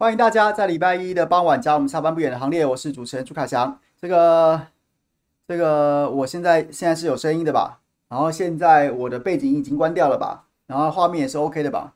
[0.00, 2.64] 欢迎大家在礼拜一的傍晚加入我们下班不远的行列。
[2.64, 3.80] 我是主持人朱凯翔。
[4.00, 4.68] 这个
[5.48, 7.80] 这个，我现在现在是有声音的吧？
[8.08, 10.44] 然后现在我的背景已经关掉了吧？
[10.68, 11.94] 然后画面也是 OK 的吧？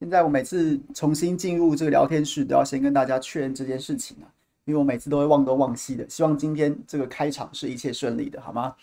[0.00, 4.26] 现在我每次重新进入这个聊天室，都要先跟大家确认这件事情啊，
[4.64, 6.04] 因为我每次都会忘东忘西的。
[6.10, 8.74] 希望今天这个开场是一切顺利的，好吗？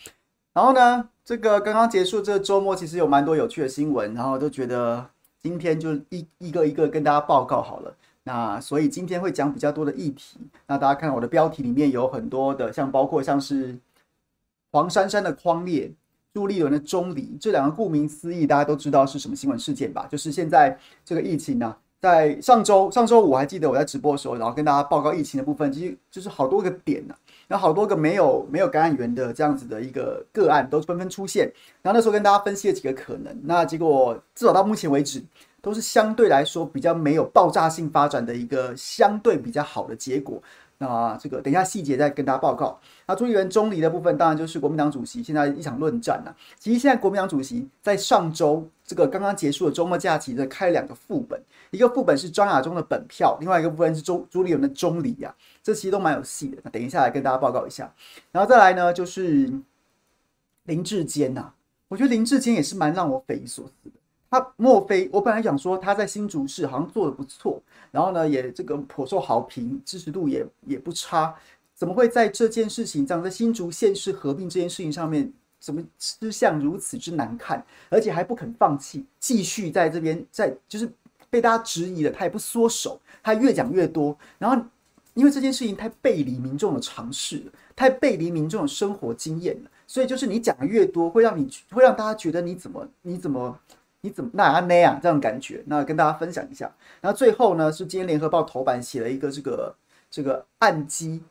[0.54, 5.10] 然后呢，这个刚刚结束这周末，其实有蛮多有趣的新闻，然后都觉得
[5.44, 7.94] 今天就一一个一个跟大家报告好了。
[8.24, 10.38] 那所以今天会讲比较多的议题。
[10.68, 13.76] 那大家看我的标题里面有很多的，像包括像是
[14.72, 15.92] 黄珊珊的框列、
[16.34, 20.08] 朱立伦的中离，这两个顾名思义，大家都知道是什么新闻事件吧？
[20.10, 31.52] 就是现在这个疫情呢、在上周上周五我还记得我在直播的时候，然后跟大家报告疫情的部分，其实就是好多个点呢、啊，然后好多个没有没有感染源的这样子的一个个案都纷纷出现。
[31.82, 35.24] 然后那时候跟大家分析了几个可能，那结果至少到目前为止。
[35.62, 40.42] 都是相对来说比较没有爆炸性发展的一个相对比较好的结果。
[40.80, 42.80] 那这个等一下细节再跟大家报告。
[43.06, 46.36] 那朱立伦中离的部分，当然就是国民党主席现在一场论战了。
[46.58, 51.40] 其实现在国民党主席在上周这个刚刚结束的周末假期，的开了两个副本，
[51.70, 55.32] 一个副本是张亚中的本票，另外一个部分是朱朱立伦的中离呀。
[55.62, 56.58] 这其实都蛮有戏的。
[56.64, 57.94] 那等一下来跟大家报告一下。
[58.32, 59.54] 然后再来呢，就是
[60.64, 61.52] 林志坚呐，
[61.90, 64.01] 我觉得林志坚也是蛮让我匪夷所思的。
[64.32, 67.62] 他莫非我本来想说他在新竹市好像做得不错，
[67.92, 71.36] 然后呢也这个颇受好评，支持度也也不差，
[71.76, 80.90] 怎么会在这件事情上，在新竹县市合并这件事情上面，怎么吃相如此之难看，而且还不肯放弃，继续在这边在就是
[81.30, 84.66] 被大家质疑了，他也不缩手，他越讲越多，然后
[85.14, 87.44] 因为这件事情太背离民众的常识，
[87.76, 93.60] 太背离民众的生活经验了，所以就是你讲的越多，会让你会让大家觉得你怎么你怎么。
[94.04, 95.62] 你怎么那样那样这种感觉？
[95.68, 96.70] 那跟大家分享一下。
[97.02, 99.76] 然后最后呢，是今天联合报头版写了一个这个
[100.10, 101.22] 这个岸基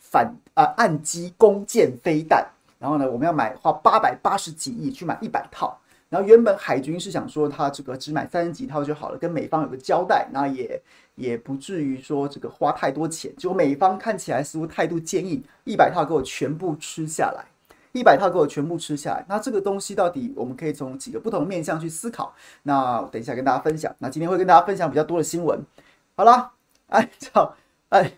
[0.00, 2.46] 反啊岸基弓箭飞弹。
[2.78, 5.78] 然后呢，我们要买花八百八十几亿去买一百套。
[6.08, 10.80] 然后原本海军是想说他这个只买三十几套就好了，跟美方有个交代，那也
[11.16, 13.30] 也不至于说这个花太多钱。
[13.36, 17.44] 结果美方看起来似乎态度坚硬，一百套给我全部吃下来。
[17.98, 22.34] 一百套给我全部吃下来，那这个东西到底我们可以从几个不同面向去思考？
[22.62, 23.94] 那等一下跟大家分享。
[23.98, 25.60] 那今天会跟大家分享比较多的新闻。
[26.14, 26.52] 好啦，
[26.88, 27.54] 哎，操，
[27.88, 28.12] 哎，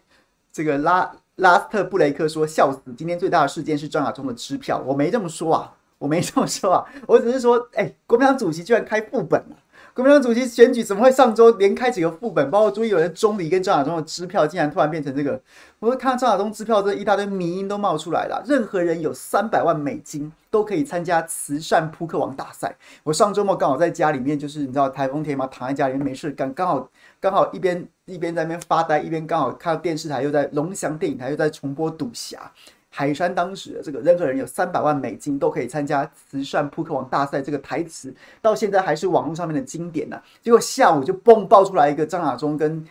[0.53, 9.57] 这个拉拉斯特布雷克说笑死，今天最大的事件是张亚中的支票，我没这么说啊，我没这么说啊，我只是说，哎，国民党主席居然开副本了。
[9.99, 15.41] 国民党主席选举怎么会上周连开几个副本，包括朱立伦的中离跟张亚中的支票，竟然突然变成这个？
[15.81, 18.41] 我看到张亚中支票这一大堆迷因都冒出来了。
[18.47, 22.77] 任何人有三百万美金都可以参加慈善扑克王大赛。
[23.03, 26.89] 我上周末刚好在家里面，就是你知道台风天嘛，躺在家里面没事干，刚好
[27.19, 32.53] 刚好一边一边在那边发呆，一边刚好看到电视台又在龙祥电影台又在重播赌侠。
[32.99, 42.85] 海山当时的这个任何人有三百万美金都可以参加慈善扑克王大赛，这个台词到现在还是网络上面的经典呢、结果下午就蹦爆出来一个张亚中跟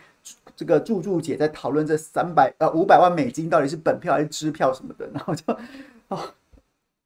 [0.56, 5.44] 这个柱柱姐在讨论这三百呃五百万美金到底是本票还是支票什么的， 然后就
[6.08, 6.16] 哦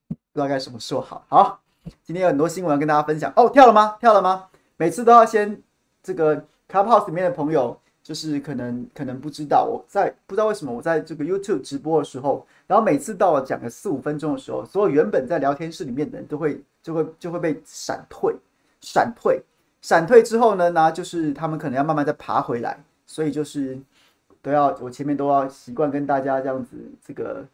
[0.08, 1.24] 不知道该怎么说好。
[1.28, 1.60] 好，
[2.04, 3.50] 今天有很多新闻要跟大家分享哦。
[3.50, 3.96] 跳了吗？
[3.98, 4.46] 跳了吗？
[4.76, 5.60] 每次都要先
[6.04, 7.76] 这个 Clubhouse 里面的朋友。
[8.02, 18.34] 就是可能可能不知道，我在不知道为什么我在这个 YouTube 直播的时候，然后每次到了讲个四五分钟的时候，所有原本在聊天室里面的人都会就会就会被闪退，
[18.80, 19.40] 闪退，
[19.80, 23.78] 闪退之后呢，那就是他们可能要慢慢再爬回来，所以就是
[24.40, 26.76] 都要我前面都要习惯跟大家这样子
[27.06, 27.46] 这个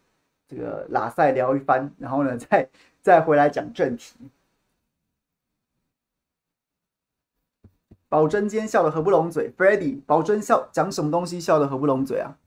[0.49, 2.67] 这个拉赛聊一番，然后呢再
[3.03, 4.15] 再回来讲正题。
[8.09, 12.39] 宝珍今天笑得合不拢嘴，Freddy，宝珍笑讲什么东西笑得合不拢嘴啊？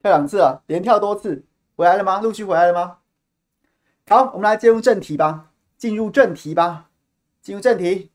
[0.00, 1.44] 跳两次了，连跳多次，
[1.74, 2.20] 回来了吗？
[2.20, 2.98] 陆续回来了吗？
[4.06, 6.88] 好，我们来进入正题吧，进入正题吧，
[7.42, 8.12] 进入正题。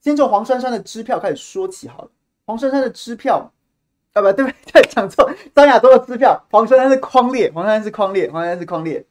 [0.00, 2.10] 先从黄珊珊的支票开始说起好了，
[2.44, 3.50] 黄珊珊的支票。
[4.18, 9.04] 啊不对不 对，讲错，张亚中的支票，黄珊珊是框列，黄珊珊是框列，黄珊珊是框列。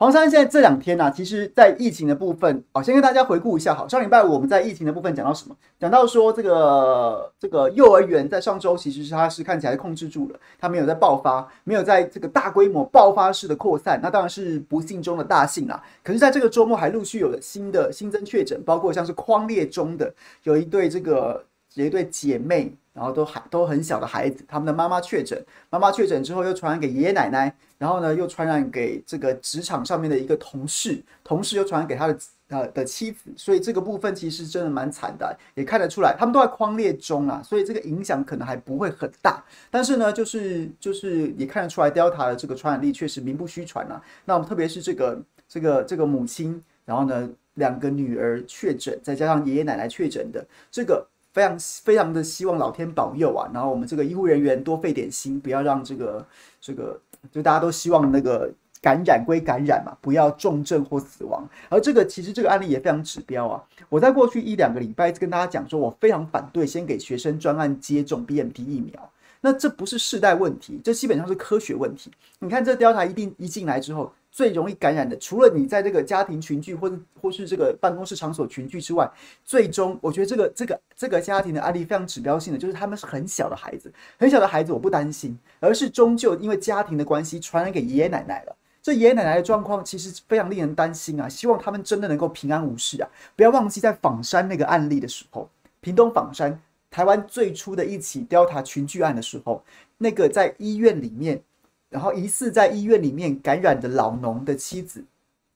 [0.00, 5.56] 黄珊珊现在这两天呢、其实，在疫情的部分，哦，先跟大家回顾一下，好，上礼拜我们在疫情的部分讲到什么？
[5.76, 15.82] 讲到说这个这个幼儿园在上周其实是它是看起来控制住了，它没有在爆发，没有在这个大规模爆发式的扩散，那当然是不幸中的大幸啦。
[16.04, 20.14] 可是，在这个周末还陆续有了新的新增确诊，包括像是框列中的
[20.44, 21.44] 有一对这个
[21.74, 22.72] 有一对姐妹。
[22.98, 25.40] 然后都还都很小的孩子，他们的妈妈确诊，
[25.70, 32.18] 妈妈确诊之后又传染给爷爷奶奶，然后呢又传染给这个职场上面的一个同事，同事又传染给他的
[32.48, 51.06] 呃的妻子，所以这个部分其实真的蛮惨的，也看得出来他们都在框列中啊，所以这个影响可能还不会很大，但是呢就是就是也看得出来 Delta 的这个传染力确实名不虚传啊，那我们特别是这个这个这个母亲，然后呢两个女儿确诊，再加上爷爷奶奶确诊的这个。
[51.38, 56.26] 非常非常的希望老天保佑啊，然后我们这个医护人员多费点心，不要让这个
[56.60, 57.00] 这个，
[57.30, 58.52] 就大家都希望那个
[58.82, 61.48] 感染归感染嘛，不要重症或死亡。
[61.68, 63.62] 而这个其实这个案例也非常指标啊。
[63.88, 69.10] 我在过去一两个礼拜跟大家讲说，我非常反对先给学生专案接种 BNT 疫苗。
[69.40, 72.10] 那这不是世代问题，这基本上是科学问题。
[72.40, 74.12] 你看这 Delta 一定一进来之后。
[74.38, 79.10] 最容易感染的，除了你在这个家庭群聚或者或是这个办公室场所群聚之外，
[79.44, 88.54] 最终我觉得这个这个这个家庭的案例非常指标性的，就是他们是很小的孩子，很小的孩子我不担心，而是终究因为家庭的关系传染给爷爷奶奶了。
[88.80, 91.28] 这爷爷奶奶的状况其实非常令人担心啊！
[91.28, 93.10] 希望他们真的能够平安无事啊！
[93.34, 95.50] 不要忘记在枋山那个案例的时候，
[95.80, 96.62] 屏东枋山
[96.92, 99.64] 台湾最初的一起雕塔群聚案的时候，
[99.96, 101.42] 那个在医院里面。
[101.90, 105.02] 然后疑似在医院里面感染的老农的妻子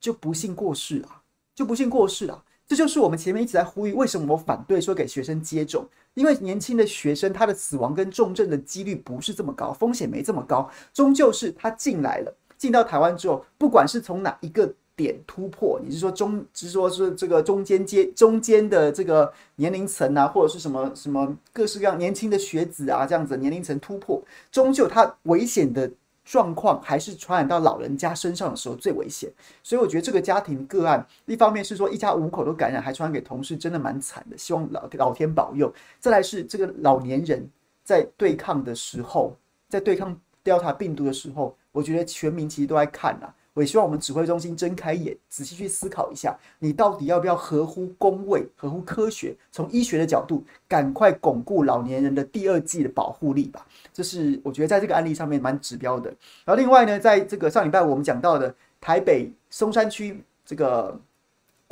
[0.01, 1.09] 就不幸过世了，
[1.55, 2.43] 就不幸过世了。
[2.67, 5.87] 这就是我们前面一直在呼吁，为什么我反对说给学生接种？
[6.15, 10.71] 因为年轻的学生他的死亡跟重症的几率不是这么高，风险没这么高。
[10.95, 25.91] 终究是他进来了，进到台湾之后，不管是从哪一个点突破，你是说中，是说是这个中间阶中间的这个年龄层啊，或者是什么什么各式各样年轻的学子啊，这样子年龄层突破，终究他危险的。
[26.25, 29.31] 状况还是传染到老人家身上的时候最危险，
[29.63, 34.39] 所以我觉得这个家庭个案，一方面是说一家五口都感染，还传染给同事，真的蛮惨的。
[34.39, 35.73] 希望老老天保佑。
[35.99, 37.49] 再来是这个老年人
[37.83, 39.37] 在对抗的时候，
[39.69, 43.35] 在对抗 Delta 病毒的时候，我觉得全民其实都在看啊。
[43.55, 53.67] 我也希望我们指挥中心睁开眼，仔细去思考一下，你到底要不要合乎公卫、合乎科学，从医学的角度，赶快巩固老年人的第二季的保护力吧。
[53.93, 56.09] 这是我觉得在这个案例上面蛮指标的。
[56.45, 61.01] 然后另外呢，在这个上礼拜我们讲到的台北松山区这个。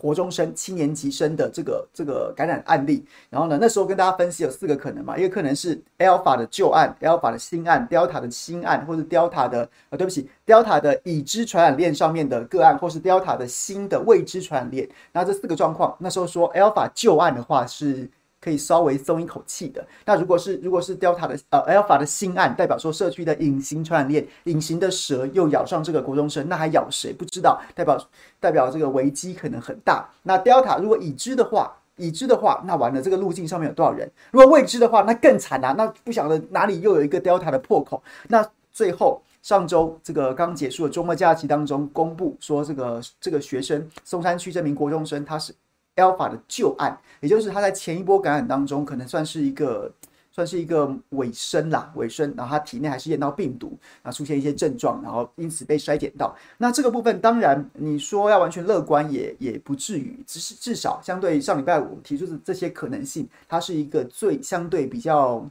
[0.00, 14.88] 活中生七年级生的这个这个感染案例，然后呢，那时候跟大家分析有四个可能嘛，一个可能是 Alpha 的旧案，Alpha 的新案，Delta 的新案，或者 Delta 的呃，对不起，Delta 的已知传染链上面的个案，或是 Delta 的新的未知传染链。
[15.12, 18.08] 那这四个状况，那时候说 Alpha 旧案的话是。
[18.40, 19.86] 可以稍微松一口气的。
[20.06, 27.60] 那如果是如果是 Delta 的呃 Alpha 的新案，代表说社区的隐形传染链，隐形的蛇又咬上这个国中生，那还咬谁不知道？
[27.74, 28.08] 代表
[28.40, 30.08] 代表这个危机可能很大。
[30.22, 34.10] 那 Delta 如果已知的话，已知的话，那完了，这个路径上面有多少人？
[34.30, 35.74] 如果未知的话，那更惨啊！
[35.76, 38.02] 那不晓得哪里又有一个 Delta 的破口。
[38.28, 38.42] 那
[38.72, 45.54] 最后上周这个刚结束的周末假期当中，公布说这个这个学生松山区这名国中生他是。
[45.96, 49.92] Alpha 的旧案，也就是他在前一波感染当中，可能算是一个
[50.32, 56.34] 算是一个尾声啦，尾声，然后他体内还是验到病毒，然后出现一些症状，然后因此被筛检到。
[56.56, 65.44] 那这个部分当然你说要完全乐观也也不至于，只是至少相对上礼拜五提出的这些可能性，它是一个最相对比较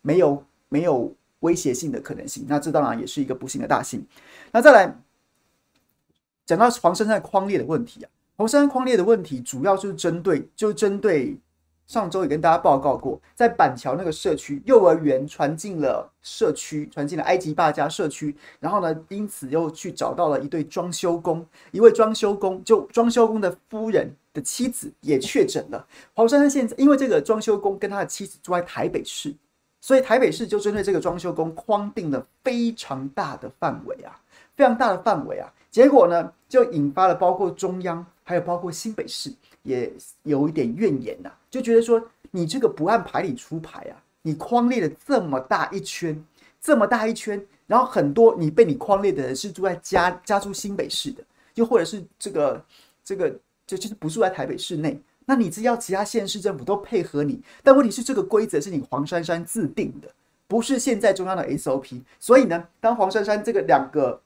[0.00, 2.46] 没有没有威胁性的可能性。
[2.48, 4.04] 那这当然也是一个不幸的大幸。
[4.50, 4.96] 那再来
[6.46, 8.08] 讲到黄珊珊框列的问题啊。
[8.36, 11.38] 黄珊珊匡列的问题，主要就是针对，就针对
[11.86, 25.86] 上周也跟大家报告过，在板桥那个社区，幼儿园传进了社区，传进了埃及坝家社区，然后呢，因此又去找到了一对装修工，一位装修工，就装修工的夫人的妻子也确诊了。
[26.14, 29.32] 黄珊珊现在因为这个装修工跟他的妻子住在台北市，
[29.80, 34.18] 所以台北市就针对这个装修工框定了非常大的范围啊，
[34.56, 38.06] 非常大的范围啊，结果呢，就引发了包括中央。
[38.26, 39.30] 还有包括新北市
[39.64, 46.24] 也有一点怨言呐、啊，就觉得说你这个不按牌理出牌啊，你框列了这么大一圈，
[46.58, 51.22] 这么大一圈，然后很多你被你框列的人是住在家家住新北市的，
[51.56, 52.64] 又或者是这个
[53.04, 53.28] 这个
[53.66, 60.08] 就就是不住在台北市内，那你只要其他县市政府都配合你，但问题是这个规则是你黄珊珊自定的，
[60.48, 64.18] 不是现在中央的 SOP，所以呢，当黄珊珊这个两个。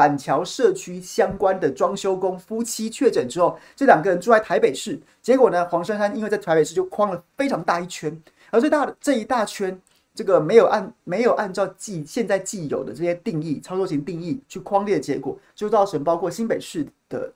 [0.00, 8.18] 板桥社区相关的装修工夫妻确诊之后，这两个人住在台北市，结果呢，黄珊珊因为在台北市就框了非常大一圈，
[8.50, 9.78] 而最大的这一大圈，
[10.14, 17.30] 这个没有按没有按照既现在既有的这些定义操作型定义去框列结果，就造成包括新北市的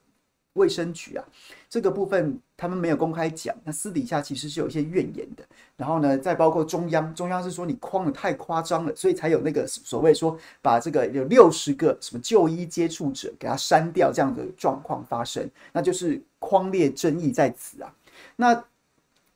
[0.54, 1.25] 卫生局啊，
[1.68, 5.44] 这个部分他们没有公开讲，那私底下其实是有一些怨言的。
[5.76, 17.92] 然后呢，再包括中央，中央是说你框的太夸张了，所以才有那个所谓说把这个有六十个什么就医接触者给他删掉这样的状况发生，那就是框列争议在此啊。
[18.37, 18.64] 那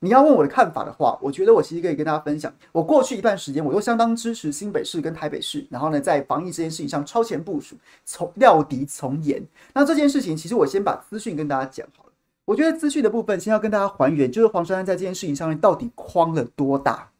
[0.00, 7.75] 你要问我的看法的话，我觉得我其实可以跟大家分享，我过去一段时间我都相当支持新北市跟台北市，然后呢，在防疫这件事情上超前部署，
[8.05, 9.43] 从料敌从严。
[9.75, 12.12] 那这件事情，其实我先把资讯跟大家讲好了。
[12.45, 17.11] 我觉得资讯的部分先要跟大家还原，就是黄珊珊在这件事情上面到底框了多大，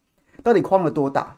[0.41, 1.37] 到底框了多大。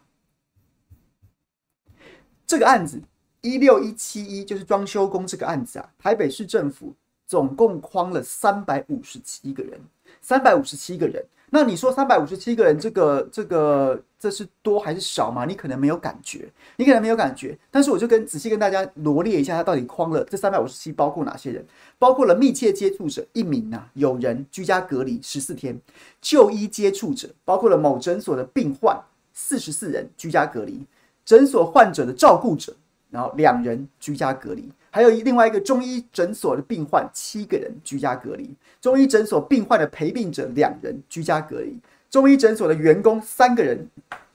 [2.46, 3.02] 这个案子
[3.42, 6.94] 一六一七一就是装修工这个案子啊，台北市政府
[7.26, 9.82] 总共框了三百五十七个人。
[10.22, 15.46] 三百五十七个人，那你说三百五十七个人，这个这个这是多还是少吗？
[15.46, 16.48] 你可能没有感觉，
[16.78, 17.58] 你可能没有感觉。
[17.70, 21.66] 但是我就跟仔细跟大家罗列一下，他到底框了这三百五十七包括哪些人？
[21.98, 25.80] 包括了密切接触者一名啊，有人居家隔离十四天，
[26.22, 28.98] 就医接触者包括了某诊所的病患
[29.34, 30.86] 四十四人居家隔离，
[31.26, 32.74] 诊所患者的照顾者，
[33.10, 34.72] 然后两人居家隔离。
[34.92, 41.76] 还有另外一个中医诊所的病患七个人居家隔离，中医诊所病患的陪病者两人居家隔离，
[42.10, 43.88] 中医诊所的员工三个人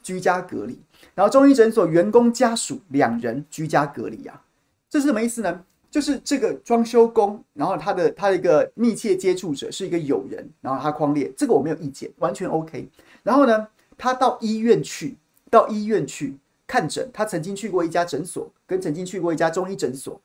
[0.02, 0.78] 居家隔离，
[1.14, 4.42] 然后中医诊所员工家属两人居家隔离啊，
[4.88, 5.62] 这是什么意思呢？
[5.88, 12.86] 就是这个装修工，然后他的他的一个密切接触者是一个友人，然后他框列，这个我没有意见，完全 OK。
[13.22, 15.16] 然后呢，他到医院去，
[15.50, 16.36] 到医院去
[16.66, 20.20] 看诊，他曾经去过一家诊所，跟曾经去过一家中医诊所。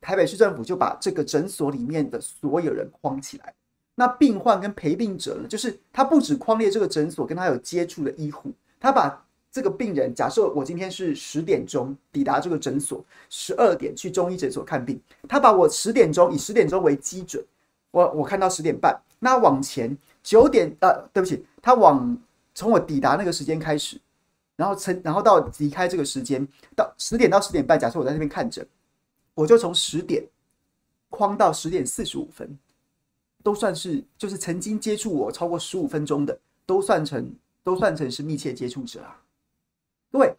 [0.00, 3.52] 台北市政府就把这个诊所里面的所有人框起来，
[3.96, 17.44] 那病患跟陪病者呢，就是他不止框列这个诊所跟他有接触的医护，他把这个病人，假设我今天是十点钟抵达这个诊所，十二点去中医诊所看病，他把我十点钟以十点钟为基准，
[17.90, 22.16] 我我看到十点半，那往前九点呃，对不起，他往
[22.54, 24.00] 从我抵达那个时间开始，
[24.54, 28.64] 然后从然后到离开这个时间到十点到十点半，假设我在那边看诊。
[29.38, 30.26] 我就从十点
[31.08, 32.58] 框到十点四十五分，
[33.40, 39.22] 都算是就是曾经接触我超过十五分钟的，都算成都算成是密切接触者啊。
[40.10, 40.34] 各位，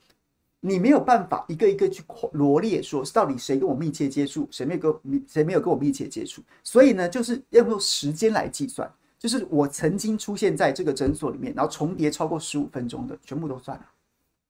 [0.59, 2.03] 你没有办法一个一个去
[2.33, 13.89] 罗列说到底谁跟我密切接触，谁没有跟谁没有跟我密切接触，所以呢，就是要用时间来计算，就是我曾经出现在这个诊所里面，然后重叠超过十五分钟的，全部都算了，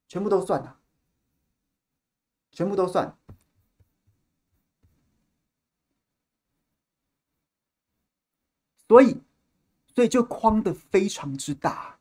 [0.08, 0.76] 全部都算了，
[2.52, 3.16] 全部都算。
[8.90, 9.16] 所以，
[9.96, 11.96] 所以就框得非常之大，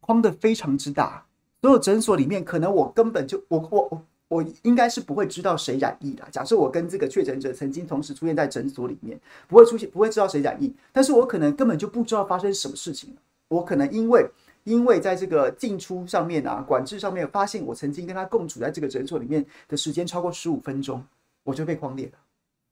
[0.00, 1.26] 框得非常之大。
[1.60, 6.24] 所有诊所里面，可能我根本就我我我应该是不会知道谁染疫的。
[6.30, 9.18] 假设我跟这个确诊者曾经同时出现在诊所里面，
[9.48, 10.72] 不会出现，不会知道谁染疫。
[10.92, 13.16] 但是我可能根本就不知道发生什么事情。
[13.48, 14.30] 我可能因为
[14.62, 21.04] 因为在这个进出上面啊，管制上面发现我曾经跟他共处在这个诊所里面的时间超过十五分钟，
[21.42, 22.12] 我就被框列了，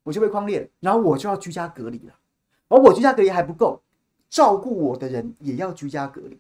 [0.05, 2.15] 我就被框列了，然后我就要居家隔离了。
[2.69, 3.81] 而我居家隔离还不够，
[4.29, 6.37] 照顾我的人也要居家隔离，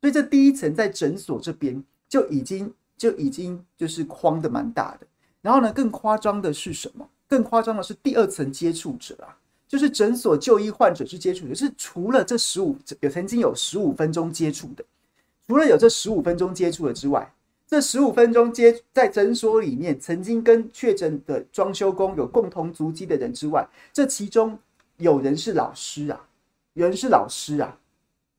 [0.00, 5.06] 所以这第一层在诊所这边就已经就已经就是框的蛮大的。
[5.42, 7.06] 然后呢，更夸张的是什么？
[7.28, 9.36] 更夸张的是第二层接触者啊，
[9.68, 14.82] 就是诊所就医患者是接触者，是除了这十五有曾经有十五分钟接触的，
[15.46, 17.30] 除了有这十五分钟接触的之外，
[17.66, 24.58] 这十五分钟接在诊所里面曾经跟确诊的装修工有共同足迹的人之外，这其中。
[24.98, 26.28] 有人是老师啊，
[26.74, 27.78] 有人是老师啊，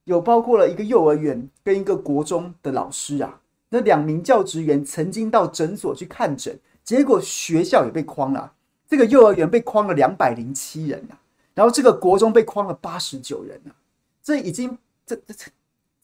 [0.04, 3.42] 有包括了一个幼儿园跟一个国中的老师啊。
[3.70, 8.54] 那两名教职员曾经到诊所去看诊，结果学校也被框了。
[8.88, 11.18] 这个幼儿园被框了两百零七人啊，
[11.54, 13.72] 然后这个国中被框了八十九人啊。
[14.22, 15.34] 这已经这这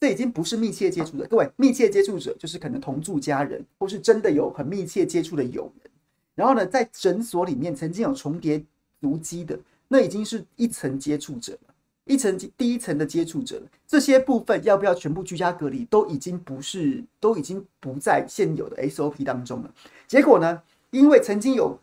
[0.00, 5.90] 这已经不是密切接触者，各位，密切接触者就是可能同住家人，或是真的有很密切接触的友人。
[6.34, 8.64] 然后呢，在诊所里面曾经有重叠
[9.02, 9.58] 足迹的。
[9.88, 11.74] 那已经是一层接触者了，
[12.04, 13.62] 一层第一层的接触者了。
[13.86, 19.70] 这些部分要不要全部居家隔离，都已经不是，都已经不在现有的 SOP 当中了。
[20.06, 21.78] 结果呢，因为曾经有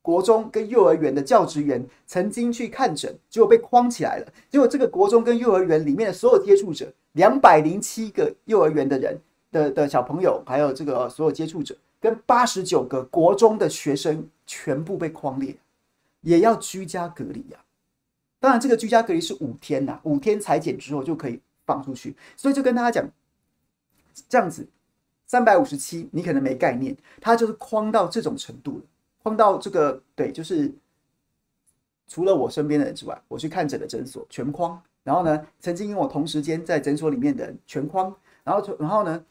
[0.00, 4.26] 国中跟幼儿园的教职员曾经去看诊，结果被框起来了。
[4.48, 9.18] 结果这个国中跟幼儿园里面的所有接触者，两百零七个幼儿园的人
[9.50, 15.54] 的的小朋友，还有这个所有接触者，跟八十九个国中的学生，全部被框列。
[16.26, 17.64] 也要居家隔离呀，
[18.40, 23.08] 当然这个居家隔离是五天呐，五天采检之后就可以放出去，所以就跟大家讲，
[24.28, 24.66] 这样子
[25.24, 28.84] 三百五十七，你可能没概念，它就是框到这种程度了，
[29.22, 30.74] 框到这个对，就是
[32.08, 34.82] 除了我身边的人之外，我去看诊的诊所全框。
[35.04, 38.12] 然后呢，曾经跟我同时间在诊所里面的人全框。
[38.42, 39.24] 然后，然后呢，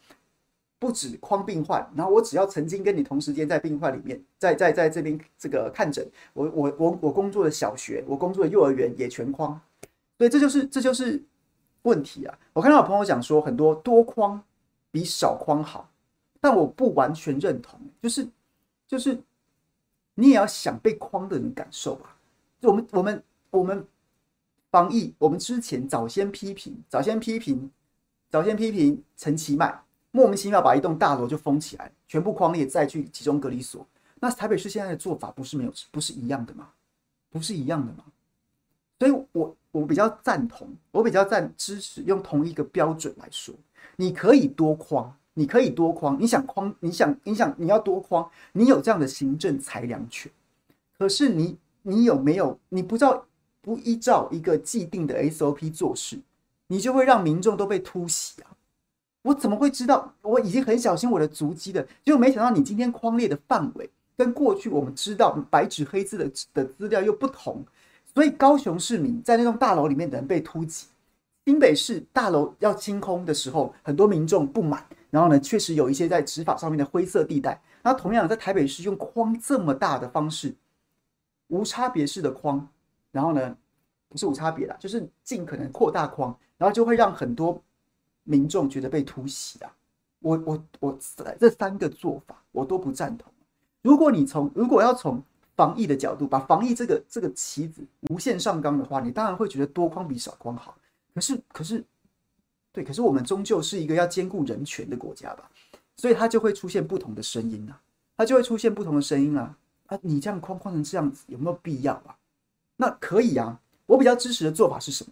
[0.85, 1.83] 不止框病患。
[1.95, 9.59] 然后我只要曾经跟你同时间在病患里面，在在在这边这个看诊，我我我我工作的小学，我工作的幼儿园也全框。
[10.19, 11.19] 所以这就是这就是
[11.81, 12.37] 问题啊！
[12.53, 14.39] 我看到有朋友讲说，很多多框
[14.91, 15.89] 比少框好，
[16.39, 17.79] 但我不完全认同。
[17.99, 18.27] 就是
[18.87, 19.19] 就是，
[20.13, 22.15] 你也要想被框的人感受吧。
[22.61, 23.85] 就我们我们我们。
[24.71, 27.71] 防疫，我们之前早先批评，早先批评，
[28.29, 29.73] 早先批评陈其迈，
[30.15, 33.85] 莫名其妙把一栋大楼就封起来，全部框列再去集中隔离所。
[34.21, 36.69] 那台北市现在的做法不是没有，不是一样的吗？
[37.29, 38.05] 不是一样的吗？
[38.97, 43.53] 所以我我比较赞同，我比较赞支持用同一个标准来说，
[43.97, 50.31] 你可以多框，你可以多框，你想框，你想你想你要多框，你有这样的行政裁量权，
[50.97, 52.57] 可是你你有没有？
[52.69, 53.25] 你不知道。
[53.61, 56.19] 不依照一个既定的 SOP 做事，
[56.67, 58.54] 你就会让民众都被突袭啊！
[59.25, 60.13] 我怎么会知道？
[60.21, 67.65] 我已经很小心我的足迹了，结果没想到你今天框列的范围跟过去我们知道白纸黑字的的资料又不同，
[68.13, 70.85] 所以高雄市民在那栋大楼里面的人被突袭，
[71.43, 77.59] 新北市大楼要清空的时候，很多民众不满，然后呢，确实有一些在执法上面的灰色地带。
[77.81, 80.53] 那同样在台北市用框这么大的方式，
[81.47, 82.67] 无差别式的框。
[83.11, 83.55] 然后呢，
[84.07, 87.59] 不是无差别啦，就是尽可能扩大框，然后就会让很多
[88.25, 89.73] 民众觉得被突袭啊。
[90.19, 90.99] 我我我
[91.39, 93.31] 这三个做法我都不赞同。
[93.81, 95.23] 如果你从如果要从
[95.55, 100.75] 防疫的角度把防疫这个这个棋子无限上纲的话，你当然会觉得多框比少框好。
[101.13, 101.81] 可是可是，
[102.73, 105.49] 对，可是我们终究是一个要兼顾人权的国家吧，
[105.95, 107.79] 所以它就会出现不同的声音啊，
[108.17, 109.97] 它就会出现不同的声音啊啊！
[110.01, 112.17] 你这样框框成这样子有没有必要啊？
[112.75, 115.11] 那可以啊，我比较支持的做法是什么？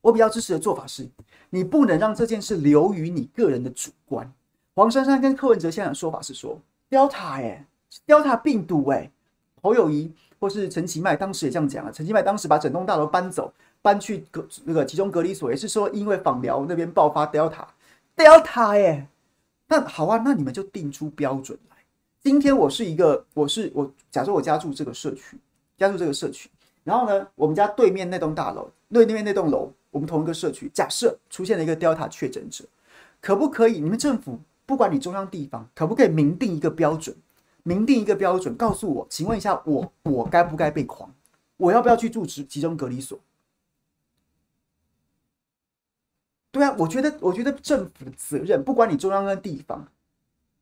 [0.00, 1.08] 我比较支持的做法是，
[1.50, 4.30] 你不能让这件事流于你个人的主观。
[4.74, 6.58] 黄珊珊跟柯文哲现在的说法是说
[6.88, 7.66] ，Delta 哎
[8.06, 9.10] ，Delta 病毒哎、
[9.60, 11.92] 侯友宜或是陈其迈当时也这样讲啊。
[11.92, 19.06] 陈其迈当时把整栋大楼搬走，搬去隔那个集中隔离所，也是说因为访寮那边爆发 Delta，Delta 哎、
[19.66, 21.76] 那好啊，那你们就定出标准来。
[22.22, 25.38] 今天我是一个，我是我，假设我家住这个社区，
[25.76, 26.48] 家住这个社区。
[26.84, 32.64] 然后呢，我们家对面那栋大楼，对面那栋楼，我们同一个社区，假设出现了一个 Delta 确诊者，
[33.20, 33.80] 可不可以？
[33.80, 37.16] 你们政府不管你中央地方，可不可以明定一个标准？
[37.62, 41.12] 明定一个标准，告诉我，请问一下我，我该不该被框？
[41.56, 43.18] 我要不要去住集集中隔离所？
[46.50, 49.86] 对啊，我觉得，我觉得政府的责任，不管你中央跟地方，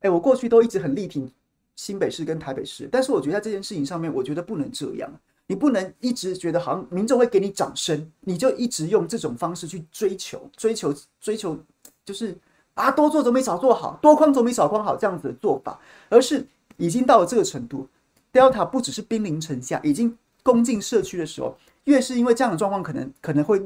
[0.01, 1.31] 哎，我过去都一直很力挺
[1.75, 5.11] 新北市跟台北市，但是我觉得在这件事情上面，我觉得不能这样。
[5.49, 11.57] 你不能一直觉得好像民众会给你掌声，你就一直用这种方式去追求、追求、追求，
[12.05, 12.37] 就是
[12.75, 16.45] 啊，多做总比少做好，多框总比少框好这样子的做法，而是
[16.77, 17.87] 已经到了这个程度
[18.31, 23.59] ，Delta 不只是兵临城下，已经攻进社区的时候，越是因为这样的状况可能可能会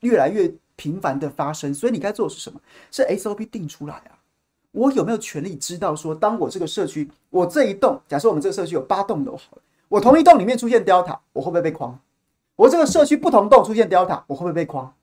[0.00, 2.60] 越来越频繁的发生，所以你该做的是什么？
[2.90, 4.20] 是 SOP 定出来啊，
[4.72, 9.62] 我有没有权利知道说，当我这个社区，我这一栋，假设我们这个社区有八栋楼好了。
[9.92, 12.00] 我同一栋里面出现 Delta，我会不会被框？
[12.56, 14.94] 我这个社区不同栋出现 Delta，我会不会被框？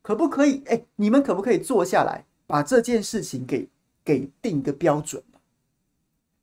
[0.00, 0.62] 可不可以？
[0.68, 3.68] 哎，你们可不可以坐下来把这件事情给
[4.02, 5.22] 给定个标准？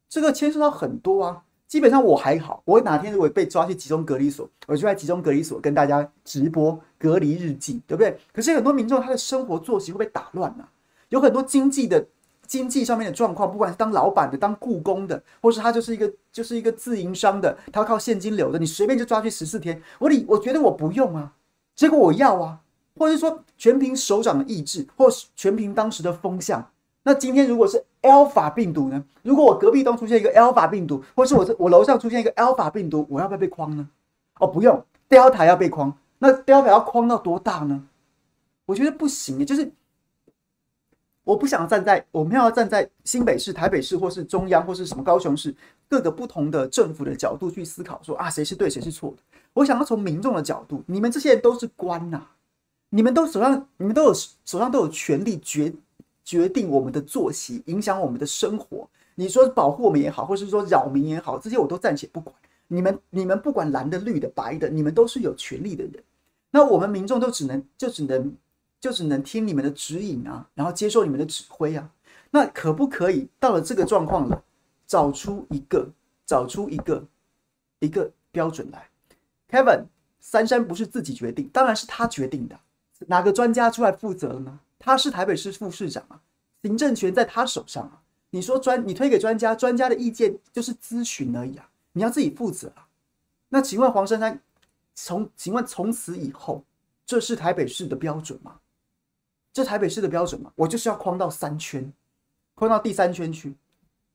[0.08, 1.44] 这个牵涉到很多啊。
[1.68, 8.18] 基本上我还好，我哪天如果被抓去集中隔离所，我就在集中隔离所跟大家直播隔离日记，对不对？
[8.32, 10.70] 可是很多民众他的生活作息会被打乱啊，
[11.10, 12.06] 有很多经济的。
[12.48, 21.34] 经济上面的状况，不管是当老板的、当雇工的，或是他就是一个就是一个自营商的，他要靠现金流的，你随便就抓去十四天，我你我觉得我不用啊，
[21.76, 22.60] 结果我要啊，
[22.98, 26.70] 或者是说全凭首长的意志，或是全凭当时的风向。
[27.04, 29.04] 那今天如果是 Alpha 病毒呢？
[29.24, 33.88] 如果我隔壁栋出现一个 Alpha 病毒，或是我这我楼上出现一个 Alpha 病毒，我要不要被框呢？
[34.40, 37.84] 哦，不用，Delta 要被框，那 Delta 要框到多大呢？
[38.66, 39.72] 我觉得不行，就是。
[41.28, 45.54] 我不想站在我们要站在新北市、台北市，或是中央，或是什么高雄市
[45.90, 49.18] 各个不同的政府的角度去思考，说啊，谁是对，谁是错的。
[49.52, 52.26] 我想要从民众的角度，你们这些人都是官呐、
[52.92, 55.74] 你们都手上，你们都有手上都有权利决
[56.24, 58.88] 决定我们的作息，影响我们的生活。
[59.16, 62.34] 你说保护我们也好，或是说扰民也好，这些我都暂且不管。
[62.70, 66.02] 你们你们不管蓝的、绿的、白的，你们都是有权利的人。
[66.52, 68.34] 那我们民众都只能就只能。
[68.80, 71.90] 就只能听你们的指引啊，然后接受你们的指挥啊。
[72.30, 74.44] 那可不可以到了这个状况了，
[74.86, 75.90] 找出一个，
[76.26, 77.04] 找出一个，
[77.80, 78.90] 一个标准来
[79.50, 79.86] ？Kevin，
[80.20, 82.60] 三山不是自己决定，当然是他决定的。
[83.08, 84.60] 哪个专家出来负责了呢？
[84.78, 86.22] 他是台北市副市长啊，
[86.62, 88.02] 行政权在他手上啊。
[88.30, 92.86] 你说专，你推给专家，专家的意见就是咨询而已啊，你要自己负责啊。
[93.50, 94.42] 那请问黄珊珊，
[94.94, 96.64] 从请问从此以后，
[97.06, 98.60] 这是台北市的标准吗？
[99.58, 100.52] 这台北市的标准嘛？
[100.56, 101.92] 我就是要框到三圈，
[102.54, 103.56] 框到第三圈去，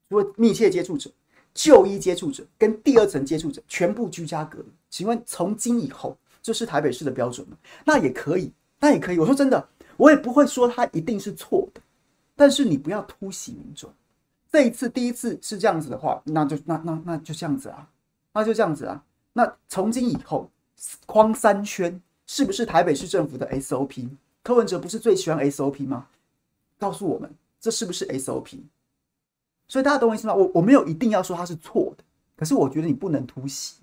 [0.07, 1.11] 如果密切接触者。
[1.55, 7.57] 就医接触者跟第二层接触者全部居家隔离，请问从今以后这是台北市的标准吗？
[7.85, 8.51] 那也可以，
[8.81, 9.19] 那也可以。
[9.19, 11.81] 我说真的，我也不会说它一定是错的，
[12.35, 13.93] 但是你不要突袭民众。
[14.51, 17.87] 这一次第一次是这样子的话，那就那那那就这样子啊，
[18.33, 19.05] 那就这样子啊。
[19.35, 20.51] 那从今以后
[21.05, 24.09] 框三圈，是不是台北市政府的 SOP？
[24.43, 26.09] 柯文哲不是最喜欢 SOP 吗？
[26.79, 28.61] 告诉我们，这是不是 SOP？
[29.69, 30.35] 所以大家懂我意思吗？
[30.35, 32.05] 我我没有一定要说它是错的，
[32.37, 33.81] 可是我觉得你不能突袭，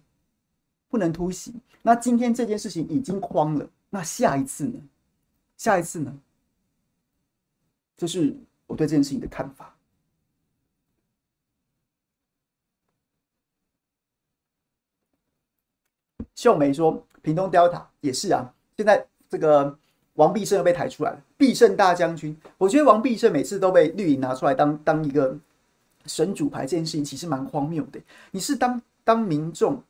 [0.89, 1.53] 不能突袭。
[1.81, 4.81] 那今天这件事情已经框了，那下一次呢？
[5.55, 6.19] 下一次呢？
[7.95, 8.35] 这是
[8.67, 9.75] 我对这件事情的看法。
[16.35, 19.77] 秀梅说：“屏东 Delta 也是啊，现在这个
[20.19, 22.35] 王必胜又被抬出来了，必胜大将军。
[22.57, 25.37] 我觉得王必胜每次都被绿营拿出来当当一个。”
[26.05, 27.99] 神主牌这件事情其实蛮荒谬的。
[28.31, 29.83] 你是当当民众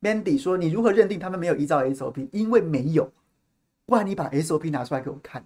[0.00, 2.26] ，Mandy 说你如何认定他们没有依照 SOP？
[2.32, 3.10] 因为没有，
[3.84, 5.44] 不然你把 SOP 拿出来给我看。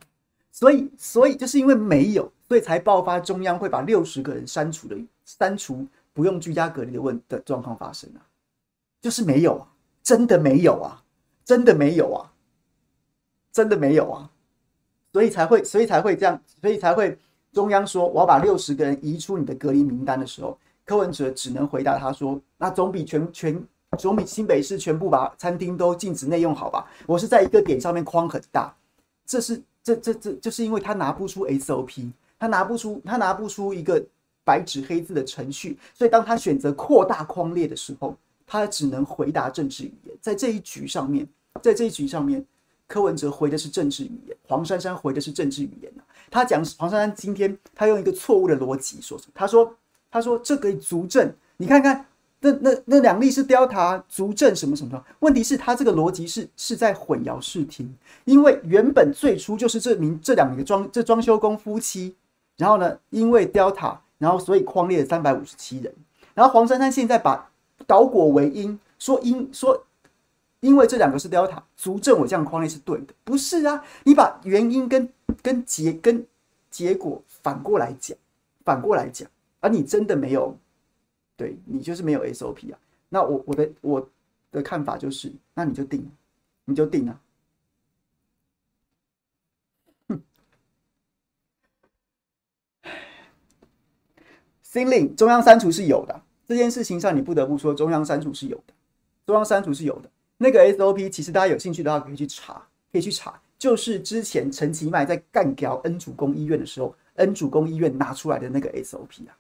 [0.53, 8.21] 所以，所以就是因为没有，所以才爆发中央会把六十个人删除的删除不用居家隔离的问的状况发生啊，
[9.01, 9.67] 就是没有啊，
[10.03, 11.03] 真的没有啊，
[11.45, 12.31] 真的没有啊，
[13.55, 14.29] 真的没有啊，
[15.13, 17.17] 所以才会，所以才会这样，所以才会。
[17.53, 23.65] 中央说我要把六十个人移出你的隔离名单的时候，柯文哲只能回答他说：“那总比全全
[23.97, 26.85] 总比新北市全部把餐厅都禁止内用好吧？
[27.07, 28.75] 我是在一个点上面框很大，
[29.25, 34.05] 这是这这这就是因为他拿不出 SOP，他拿不出他拿不出一个
[34.43, 40.17] 白纸黑字的程序，所以当他选择扩大框列的时候，他只能回答政治语言。
[40.21, 41.25] 在这一局上面，
[41.63, 42.45] 在这一局上面。”
[42.95, 45.93] 柯文哲回的是政治语言，黄珊珊回的是政治语言。
[46.31, 49.33] 他讲黄珊珊今天他用一个错误的逻辑说什么？
[49.35, 49.75] 他说
[50.13, 52.07] ：“他说这个足证，你看看
[52.39, 55.05] 那那那两例是 Delta 足证什么什么？
[55.19, 57.93] 问题是，他这个逻辑是是在混淆视听，
[58.27, 62.15] 因为原本最初就是这名这两个装这装修工夫妻，
[62.57, 65.93] 然后呢，因为 Delta，然后所以框列了三百五十七人，
[66.33, 67.51] 然后黄珊珊现在把
[67.89, 69.85] 倒果为因，说因说。”
[70.65, 73.85] 因为这两个是 Delta，足证我这样框列是对的，不是啊？
[74.05, 75.07] 你把原因跟
[75.43, 76.27] 跟结跟
[76.71, 78.17] 结果反过来讲，
[78.65, 79.29] 反过来讲，
[79.61, 80.57] 而你真的没有，
[81.37, 82.79] 对你就是没有 SOP 啊？
[83.11, 84.09] 那我我的我
[84.51, 86.11] 的看法就是，那你就定，
[86.65, 87.21] 你就定啊。
[90.09, 90.23] 哼，
[94.63, 98.73] 心令中央删除是有的，这件事情上你不得不说中央删除是有的，
[99.27, 100.09] 中央删除是有的。
[100.37, 109.37] 那个 SOP 其实大家有兴趣的话可以去查，可以去查，就是之前陈其迈在干掉恩主公医院的时候，恩主公医院拿出来的那个 SOP 啊。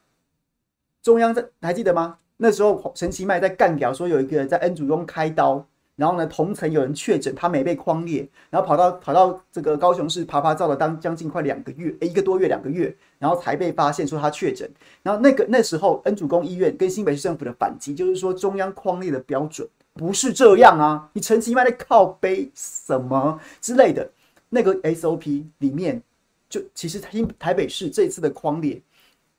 [1.02, 2.16] 中央在还记得吗？
[2.36, 14.68] 那时候陈其迈在干掉说有一个人在恩主公开刀，然后呢同层有人确诊，他没被框列，然后跑到跑到这个高雄市爬爬照了当将近快两个月，一个多月两个月，然后才被发现说他确诊。
[15.02, 19.68] 然后那个那时候恩主公医院跟新北市政府的反击就是说中央框列的标准。
[19.94, 21.08] 不是这样啊！
[21.12, 24.10] 你陈其迈在靠背什么之类的，
[24.48, 26.02] 那个 SOP 里面
[26.48, 28.82] 就其实台台北市这次的框列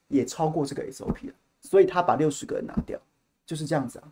[0.07, 2.97] 也超过这个 SOP 了，所以他把六十个人拿掉，
[3.45, 4.07] 就是这样子啊。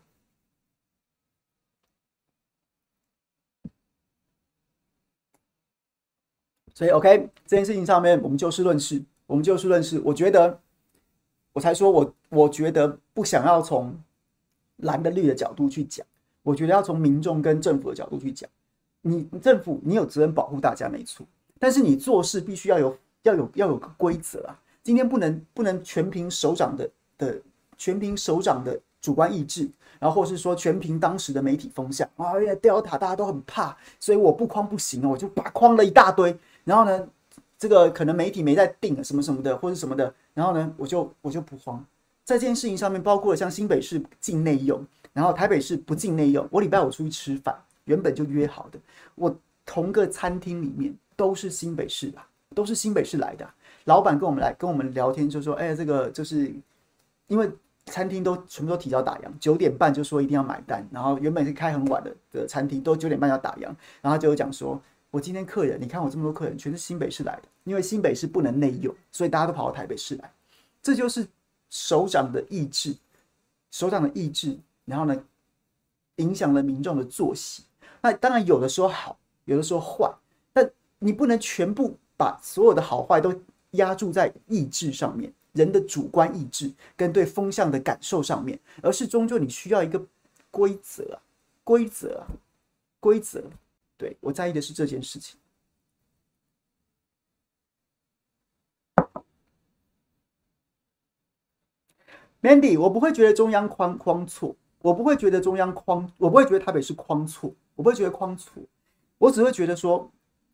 [6.73, 10.01] 所以 OK 这件事情上面，我们就事论事，我们就事论事。
[10.03, 10.59] 我觉得
[11.53, 13.97] 我才说我我觉得不想要从
[14.77, 16.05] 蓝的绿的角度去讲。
[16.43, 18.47] 我觉得要从民众跟政府的角度去讲，
[19.01, 21.25] 你政府你有责任保护大家没错，
[21.57, 24.59] 但是你做事必须要有要有要有个规则啊。
[24.83, 27.41] 今天不能不能全凭首长的的
[27.77, 36.37] 全凭首长的主观意志，然后或是说全凭当时的媒体风向啊，因为 Delta 大家都很怕，所以我不框不行哦，我就把框了一大堆。
[36.65, 37.07] 然后呢，
[37.57, 41.83] 这个可能媒体没在定什么什么的或者什么的，然后呢，我就我就不慌。
[42.25, 44.85] 在这件事情上面，包括像新北市境内用。
[45.13, 48.79] 然后台北市不进内用，我礼拜五出去吃饭，原本就约好的，
[49.15, 49.33] 我
[49.65, 52.19] 同个餐厅里面都是新北市的，
[52.55, 53.47] 都是新北市来的。
[53.85, 56.53] 老板跟我们来跟我们聊天，就说：“哎，这个就是
[57.27, 57.49] 因为
[57.85, 63.69] 餐厅都全部都提早打烊，九点半就说一定要买单，然后原本是开很晚的的餐厅都九点半要打烊，
[64.01, 70.31] 然后就有讲说，我今天客人，你看我这么多客人全是新北市来的，因为新北市不能内用，所以大家都跑到台北市来，
[70.81, 71.27] 这就是
[71.69, 72.95] 首长的意志，
[73.69, 75.23] 首长的意志，然后呢，
[76.17, 77.63] 影响了民众的作息。
[78.01, 80.13] 那当然有的时候好，有的时候坏，
[80.51, 80.69] 但
[80.99, 83.33] 你不能全部把所有的好坏都
[83.71, 85.33] 压注在意志上面。
[85.53, 90.03] 人的主观意志跟对风向的感受上面，而是终究你需要一个
[90.49, 91.21] 规则，
[91.63, 92.25] 规则，
[92.99, 93.43] 规则。
[93.95, 95.37] 对，我在意的是这件事情。
[102.41, 108.61] Mandy，我不会觉得中央框框错，我不会觉得中央框，我不会觉得台北是框错，我不会觉得框错，
[109.17, 110.11] 我只会觉得说，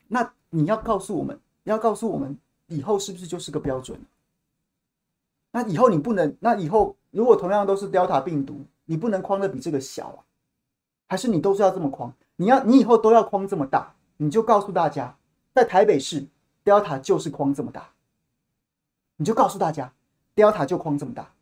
[0.08, 2.38] 那你要告诉我们，要告诉我们
[2.68, 4.00] 以后是不是就是个标准？
[5.50, 10.20] 那以后你不能，那以后如果同样都是 Delta 病毒，你不能框的比这个小啊？
[11.08, 12.14] 还是你都是要这么框？
[12.36, 13.96] 你要你以后都要框这么大？
[14.18, 15.18] 你就告诉大家，
[15.56, 16.28] 在台北市
[16.64, 17.90] Delta 就是框这么大，
[19.16, 19.92] 你就告诉大家
[20.36, 21.34] Delta 就框这么大。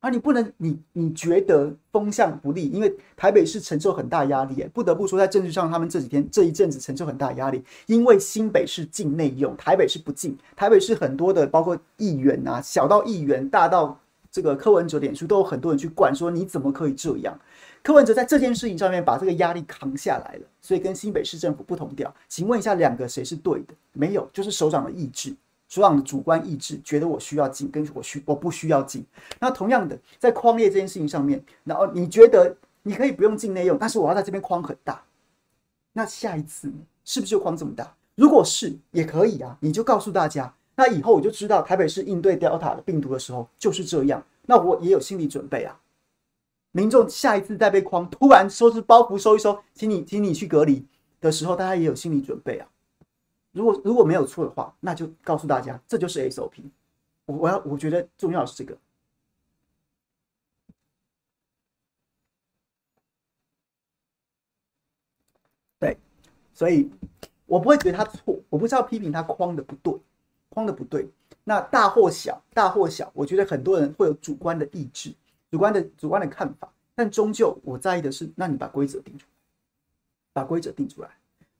[0.00, 13.98] 啊，你不能，你你觉得风向不利，因为台北市承受很大压力，不得不说，在政治上，他们这几天这一阵子承受很大压力，因为新北市禁内用，台北市不禁，台北市很多的，包括议员啊，小到议员，大到
[14.30, 17.36] 这个柯文哲脸书，都有很多人去管说，你怎么可以这样？
[17.82, 22.14] 柯文哲在这件事情上面把这个压力扛下来了，所以跟新北市政府不同调。
[22.28, 23.74] 请问一下，两个谁是对的？
[23.92, 25.34] 没有，就是首长的意志。
[25.68, 29.04] 所长的主观意志觉得我需要进，跟我需我不需要进。
[29.38, 35.04] 那同样的，在框列这件事情上面，然后你觉得你可以不用进内用，但是我要在这边框很大。
[35.92, 36.72] 那下一次
[37.04, 37.94] 是不是就框这么大？
[38.14, 44.24] 如果是也可以啊，你就告诉大家，那以后我就知道台北市应对 Delta 的病毒的时候就是这样。
[44.46, 45.78] 那我也有心理准备啊。
[46.72, 50.86] 民众下一次再被框，突然收拾包袱收一收，请你请你去隔离
[51.20, 52.68] 的时候，大家也有心理准备啊。
[53.52, 56.62] 如果如果没有错的话，那就告诉大家，这就是 SOP。
[57.24, 58.76] 我我要我觉得重要的是这个。
[65.78, 65.96] 对，
[66.52, 66.90] 所以
[67.46, 69.98] 我不会觉得他错，我不是要批评他框的不对，
[70.48, 71.08] 框的不对。
[71.44, 75.14] 那大或小，大或小，我觉得很多人会有主观的意志、
[75.50, 79.32] 主观的主观的看法，但终究我在意的是，那你把规则定出来，
[80.32, 81.10] 把规则定出来。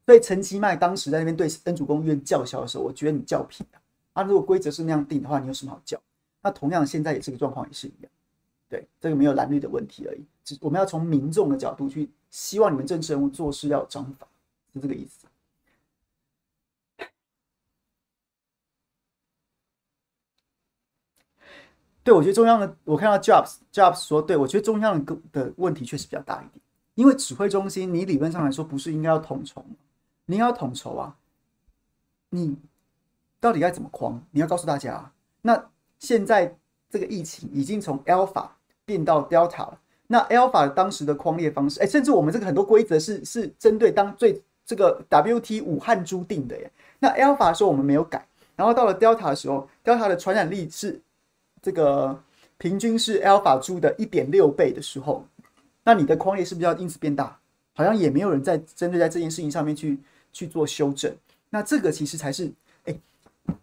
[0.09, 3.77] 所以陈其迈当时在那边对恩主公院叫嚣的时候，我觉得你叫屁啊！
[4.15, 6.01] 啊，如果规则是那样定的话，你有什么好叫？
[6.41, 8.11] 那同样现在也是个状况，也是一样。
[8.71, 14.27] 对，这个没有蓝绿的问题而已，只我们要从民众的角度去，希望你们政治人物做事要有章法，
[14.73, 15.27] 是这个意思。
[22.03, 26.63] 对，我觉得中央的，我看到 Jobs Jobs 说，对，我觉得中央的的问题确实比较大一点，
[26.95, 29.63] 因为指挥中心，你理论上来说不是应该要统筹？
[30.31, 31.17] 你要统筹啊！
[32.29, 32.55] 你
[33.41, 34.23] 到底该怎么框？
[34.31, 35.13] 你要告诉大家啊。
[35.41, 36.55] 那现在
[36.91, 38.47] 这个疫情已经从 Alpha
[38.85, 39.81] 变到 Delta 了。
[40.07, 46.71] 那 Alpha 当时的框列方式，哎，甚至我们这个很多规则是是针对当最这个 WT 武汉株定的耶。
[46.99, 51.01] 那 Alpha 说我们没有改，然后到了 Delta 的时候，Delta 的传染力是
[51.63, 52.23] 这个
[52.59, 55.25] 平均是 Alpha 株的一点六倍的时候，
[55.85, 57.39] 那你的框列是不是要因此变大？
[57.73, 59.99] 好像也没有人在针对在这件事情上面去。
[60.33, 61.15] 去做修正，
[61.51, 62.53] 那这个其实才是，
[62.85, 62.95] 哎、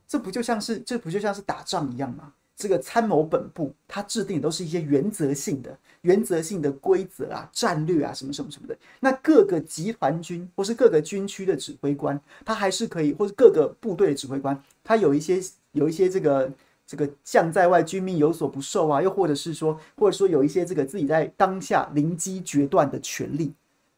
[0.08, 2.34] 这不就像是这不就像是打仗一样吗？
[2.58, 8.78] 这个参谋本部他制定都是一些原则性的、原则性的规则啊、战略啊什么什么什么的。
[9.02, 15.42] 那各个集团军或是各个军区的指挥官，他还是可以，或是各个部队的指挥官，他有一些
[15.74, 16.50] 有一些这个
[16.88, 23.54] 这个将在外，军命有所不受啊，又或者是说，或者说有一些这个自己在当下临机决断的权利。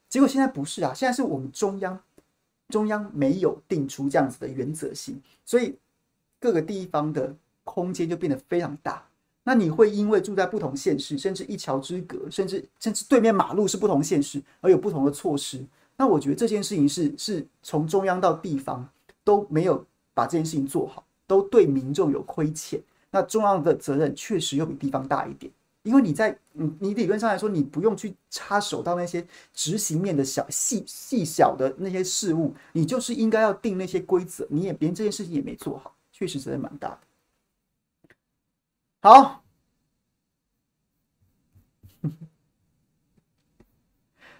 [0.09, 1.99] 结果现在不是啊，现在是我们中央。
[2.69, 5.75] 中央没有定出这样子的原则性，所以
[6.39, 9.03] 各个地方的空间就变得非常大。
[9.43, 15.65] 那你会因为住在不同县市，甚至一桥之隔，甚至甚至对面马路是不同县市，而有不同的措施。
[15.95, 18.87] 那我觉得这件事情是是从中央到地方
[19.23, 22.79] 都没有把这件事情做好，都对民众有亏欠。
[23.09, 25.49] 那中央的责任确实又比地方大一点。
[25.87, 34.45] 因为你在你你理论上来说，你不用去插手到那些执行面的小细细小的那些事物，你就是应该要定那些规则。
[34.49, 36.99] 你也连这件事情也没做好，确实责任蛮大的。
[38.99, 39.45] 好，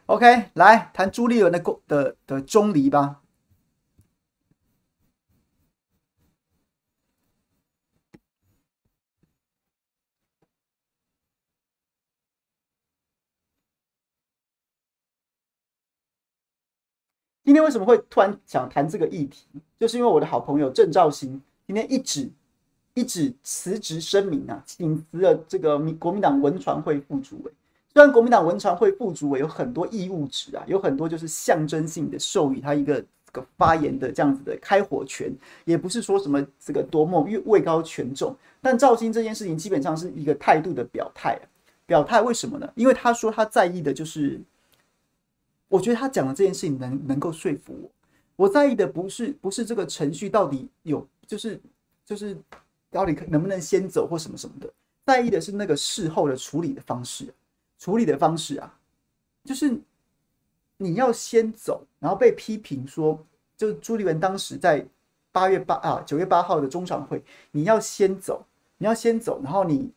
[0.07, 3.21] OK，来谈朱立伦的公的的中离吧。
[17.47, 19.45] 今天为什么会突然想谈这个议题？
[19.79, 22.29] 就是因为我的好朋友郑肇兴今天一纸
[22.93, 27.51] 一纸辞职声明啊，请辞了这个民国民党文传会副主委。
[27.93, 35.31] 虽然国民党文传会副主委有很多义务职啊，有很多就是象征性的授予他一个这个发言的这样子的开火权，
[35.63, 38.35] 也不是说什么这个多么位高权重。
[38.61, 41.47] 但肇兴这件事情基本上是一个态度的表态啊，
[41.85, 42.69] 表态为什么呢？
[42.75, 44.37] 因为他说他在意的就是。
[45.67, 47.89] 我觉得他讲的这件事情能能够说服我。
[48.35, 51.59] 我在意的不是不是这个程序到底有就是
[52.05, 52.37] 就是
[52.91, 54.71] 到底能不能先走或什么什么的，
[55.05, 57.33] 在意的是那个事后的处理的方式。
[57.79, 58.75] 处理的方式啊，
[59.45, 59.79] 就是
[60.77, 63.23] 你要先走，然后被批评说，
[63.55, 64.83] 就朱立文当时在
[65.31, 68.43] 八月八啊九月八号的中常会，你要先走，
[68.79, 69.91] 你要先走，然后你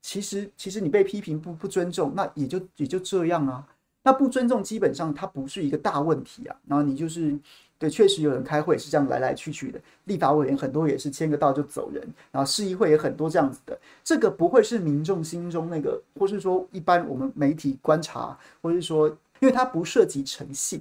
[0.00, 3.68] 其实其实你被批评不不尊重，那也就也就这样啊。
[4.06, 7.36] 那不尊重基本上它不是一个大问题啊，然后你就是
[7.76, 19.08] 对，确实有人开会是这样来来去去的，立法委员很多也是签个到就走人，然后市议会也很多这样子的，这个不会是民众心中那个，或是说一般我们媒体观察，或是说，
[19.40, 20.80] 因为它不涉及诚信，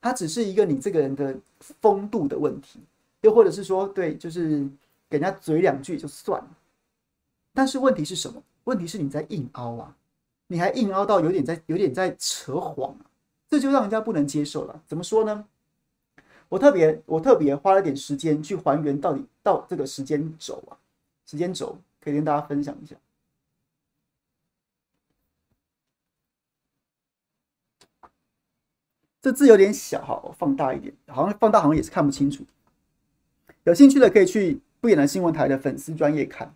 [0.00, 1.32] 它只是一个你这个人的
[1.80, 2.80] 风度的问题，
[3.20, 4.66] 又或者是说，对，就是
[5.08, 6.50] 给人家嘴两句就算了，
[7.54, 8.42] 但是问题是什么？
[8.64, 9.94] 问题是你在硬凹啊。
[10.46, 12.96] 你还硬凹到有点在有点在扯谎，
[13.48, 14.82] 这就让人家不能接受了。
[14.86, 15.46] 怎么说呢？
[16.50, 20.76] 我特别我特别花了点时间去还原到底到这个时间轴啊，
[21.26, 22.94] 时间轴可以跟大家分享一下。
[29.22, 32.44] 这字有点小哈，我放大一点，好像放大好像也是看不清楚。
[33.64, 36.54] 有兴趣的可以去不演的新闻台的粉丝专业看。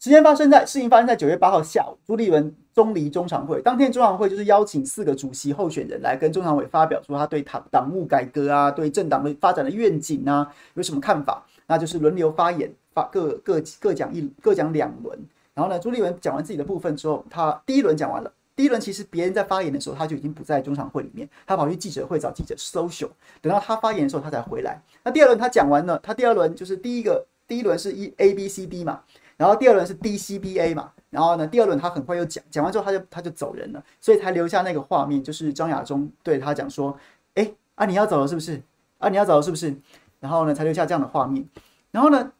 [0.00, 15.18] 时间发生在事情发生在九月八号下午，朱立伦中离中常会当天，中常会就是邀请四个主席候选人来跟中常委发表说他对党党务改革啊，对政党的发展的愿景啊有什么看法，那就是轮流发言，发各各各讲一各讲两轮。
[15.52, 18.32] 然后呢，朱立伦讲完自己的部分之后，他第一轮讲完了。
[18.54, 23.08] 第一轮其实别人在发言的时候，他就已经不在中常会里面，他跑去记者会找记者 social，
[23.42, 24.80] 等到他发言的时候，他才回来。
[25.02, 29.00] 那第二轮他讲完了，他第二轮就是第一个第一轮是一 A B C D 嘛。
[29.38, 36.94] 然后第二轮是 DCBA 嘛，然后呢，第二轮他很快又讲，讲完之后他就他就走人了，所以才留下那个画面，就是张亚中对他讲说
[37.36, 38.60] ：“哎啊，你要走了是不是？
[38.98, 39.74] 啊，你要走了是不是？”
[40.18, 41.48] 然后呢，才留下这样的画面。
[41.92, 42.32] 然后呢，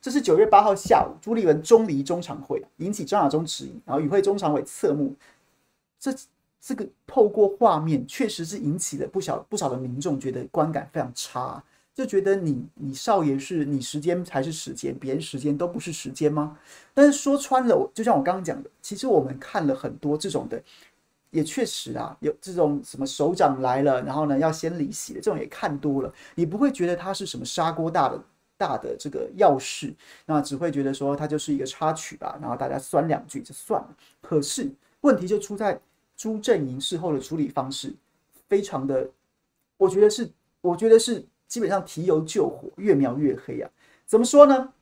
[0.00, 5.14] 这是九月八号下午，朱立文中离中常会，引起张亚中质疑，然后与会中常委侧目。
[6.00, 6.10] 这
[6.58, 11.62] 这个透过画面，确实是引起了不少不少的民众觉得观感非常差。
[11.96, 16.58] 就觉得你你少爷是你时间才是时间，别人时间都不是时间吗？
[16.92, 20.62] 但是说穿了，就像我刚刚讲的，其实我们看了很多这种的，
[21.30, 28.22] 也确实啊，有这种什么首长来了，然后呢要先离席的这种也看多了，你不会觉得他是什么砂锅大的
[28.58, 29.90] 大的这个要事，
[30.26, 33.96] 那只会觉得说他就是一个插曲吧，然后大家酸两句就算了。
[34.20, 35.80] 可是问题就出在
[36.14, 37.94] 朱阵营事后的处理方式，
[38.50, 39.08] 非常的，
[39.78, 40.30] 我觉得是，
[40.60, 41.24] 我觉得是。
[41.48, 43.70] 基本上提油救火，越描越黑啊！
[44.06, 44.72] 怎么说呢？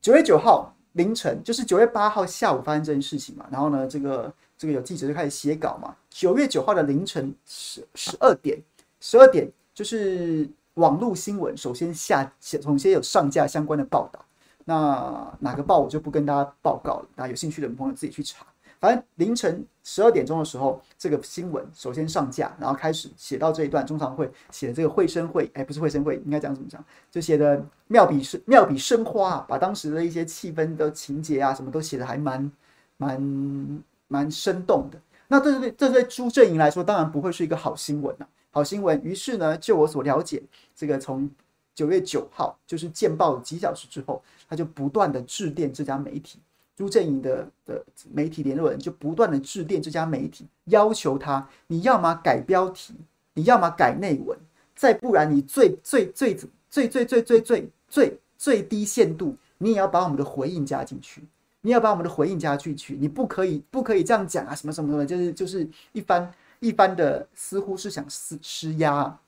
[0.00, 3.46] 九月九号凌晨，就是九月八号下午发生这件事情嘛。
[3.50, 5.94] 然后呢，这个这个有记者就开始写稿嘛。
[6.10, 8.58] 九月九号的凌晨十十二点，
[9.00, 14.24] 十二点就是网络新闻首先下，首先有上架相关的报道。
[14.64, 18.46] 那哪个报我就不跟大家报告了，那有兴趣的朋友自己去查。
[18.82, 26.84] 反正凌晨十二点钟的时候，这个新闻首先上架，然后开始写到这一段中常会写的这个会声会，哎，不是会声会，应该讲怎么讲？
[27.08, 32.50] 就写的妙笔生妙笔生花，把当时的一些气氛的情节啊，什么都写的还蛮
[32.96, 35.00] 蛮蛮生动的。
[35.28, 39.00] 那这对这对朱阵营来说，当然不会是一个好新闻呐、啊，好新闻。
[39.04, 40.42] 于是呢，就我所了解，
[40.74, 41.30] 这个从
[41.72, 46.40] 九月九号就是见报几小时之后，他就不断的致电这家媒体。
[46.74, 52.94] 朱正营的的媒体联络人就不断的致电这家媒体，要求他，你要么改标题，
[53.34, 54.38] 你要么改内文，
[54.74, 61.22] 再不然你最最最最最最最最最最最低限度，你也要把我们的回应加进去，
[61.60, 69.18] 你要把我们的回应加进去，你不可以不可以这样讲啊，什么什么什么，就是就是一番一番的，似乎是想施施压。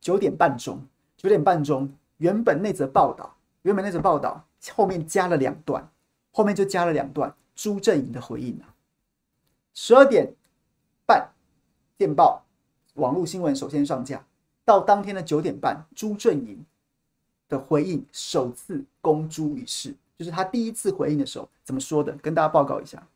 [0.00, 0.82] 九点半钟，
[1.18, 5.86] 九点半钟，原本那则报道，原本那则报道后面加了两段。
[6.30, 8.74] 后面就加了两段朱振营的回应啊。
[9.74, 10.34] 十二点
[11.06, 11.32] 半
[11.96, 12.44] 电报
[12.94, 14.26] 网络新闻首先上架，
[14.64, 16.64] 到当天的九点半，朱振营
[17.48, 23.06] 的回应首次公诸于世，就是他第一次回应的时候怎么说的，跟大家报告一下。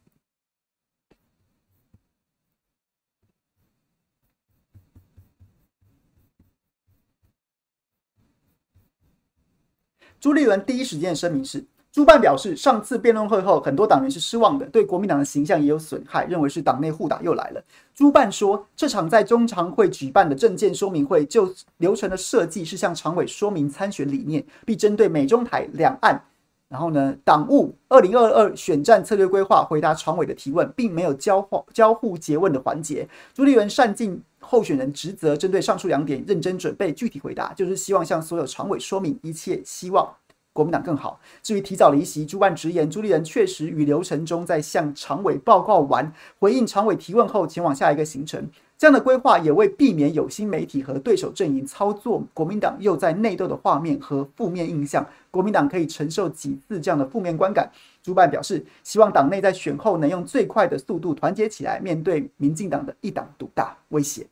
[10.21, 11.63] 朱立伦第一时间声明是：
[11.95, 17.63] 朱办表示，上次辩论会后，很多党员是失望的，对国民党的形象也有损害，认为是党内互打又来了。
[17.95, 26.21] 朱办说，这场在中常会举办的政见说明会，就流程的设计是向常委说明参选理念，并针对美中台两岸，
[26.69, 33.09] 然后呢，党务二零二二选战策略规划回答常委的提问，并没有交换交互詰问的环节。
[33.33, 40.13] 朱立伦善尽候选人职责，针对上述两点认真准备具体回答，就是希望向所有常委说明一切希望。
[40.55, 41.21] 国民党更好。
[41.43, 48.49] 至于提早离席，朱办直言，朱立人确实与流程中在向常委报告完、回应常委提问后，前往下一个行程。
[48.77, 57.71] 这样的规划也为避免有心媒体和对手阵营操作国民党又在内斗的画面和负面印象，国民党可以承受几次这样的负面观感。
[58.03, 64.27] 朱办表示，希望党内在选后能用最快的速度团结起来，面对民进党的一党独大威胁。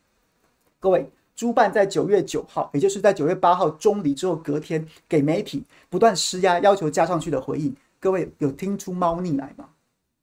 [0.79, 1.11] 各位。
[1.35, 7.75] 朱办在九月九号，也就是在九月八号中离之后，隔天给媒体不断施压，要求加上去的回应。
[7.99, 9.71] 各位有听出猫腻来吗？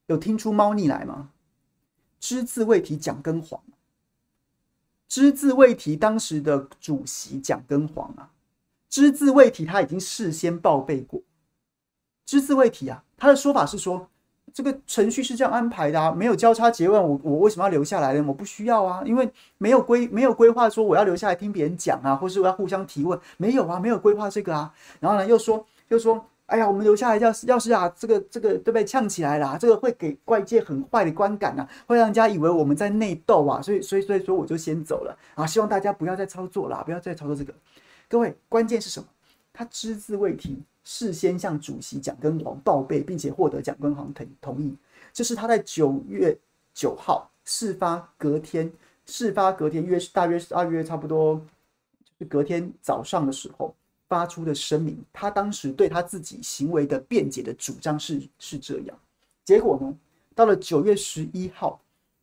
[0.06, 1.30] 有听出猫腻来吗？
[2.20, 3.60] 只字未提蒋根黄，
[5.08, 8.30] 只字未提当时的主席蒋根黄啊，
[8.88, 11.22] 只字未提他已经事先报备过，
[12.26, 14.09] 只字未提啊，他的说法是说。
[14.52, 18.24] 这个程序是这样安排的啊，没有交叉结问，我我为什么要留下来呢？
[18.26, 24.72] 我不需要啊，因为没有规没有规划说我要留下来听别人讲啊，或是我要互相提问，没有啊，没有规划这个啊。
[24.98, 28.84] 然后呢，又说又说，哎呀，我们留下来要是要是啊，这个这个对不对？
[28.84, 37.52] 呛起来了，这个会给外界很坏的观感啊，会让人家以为我们在内斗啊，所以所以所以说我就先走了啊，希望大家不要再操作了，不要再操作这个。
[38.08, 39.06] 各位，关键是什么？
[39.52, 40.62] 他只字未提。
[40.82, 44.74] 事先向主席蒋根黄报备，并且获得蒋根黄同同意，
[45.12, 46.36] 这是他在九月
[46.72, 48.72] 九号事发隔天，
[49.06, 51.44] 事发隔天约大约是二月差不多，就
[52.20, 53.74] 是隔天早上的时候
[54.08, 54.98] 发出的声明。
[55.12, 58.98] 他当时对他自己行为的辩解的主张是是这样，
[59.44, 59.94] 结果呢，
[60.34, 61.80] 到了九月十一号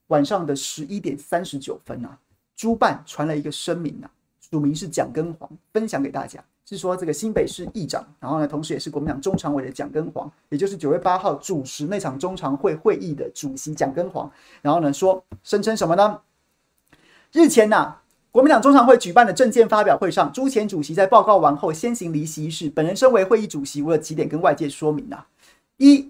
[0.08, 2.18] 晚上的十一点三十九分啊，
[2.56, 6.44] 朱办传了一个声明啊，署名是蒋根黄，分享给大家。
[6.76, 14.30] 是说这个新北市议长，然后呢，同时也是国民党中常委的蒋根黄，也就是九月八号主持那场中常会会议的主席蒋根黄，
[14.62, 16.20] 然后呢说声称什么呢？
[17.32, 17.96] 日前呐、
[18.32, 25.28] 国民党中常会举办的政见发表会上，朱前主席在报告完后先行离席一事，本人身为会议主席，我有几点跟外界说明啊：
[25.78, 26.10] 一，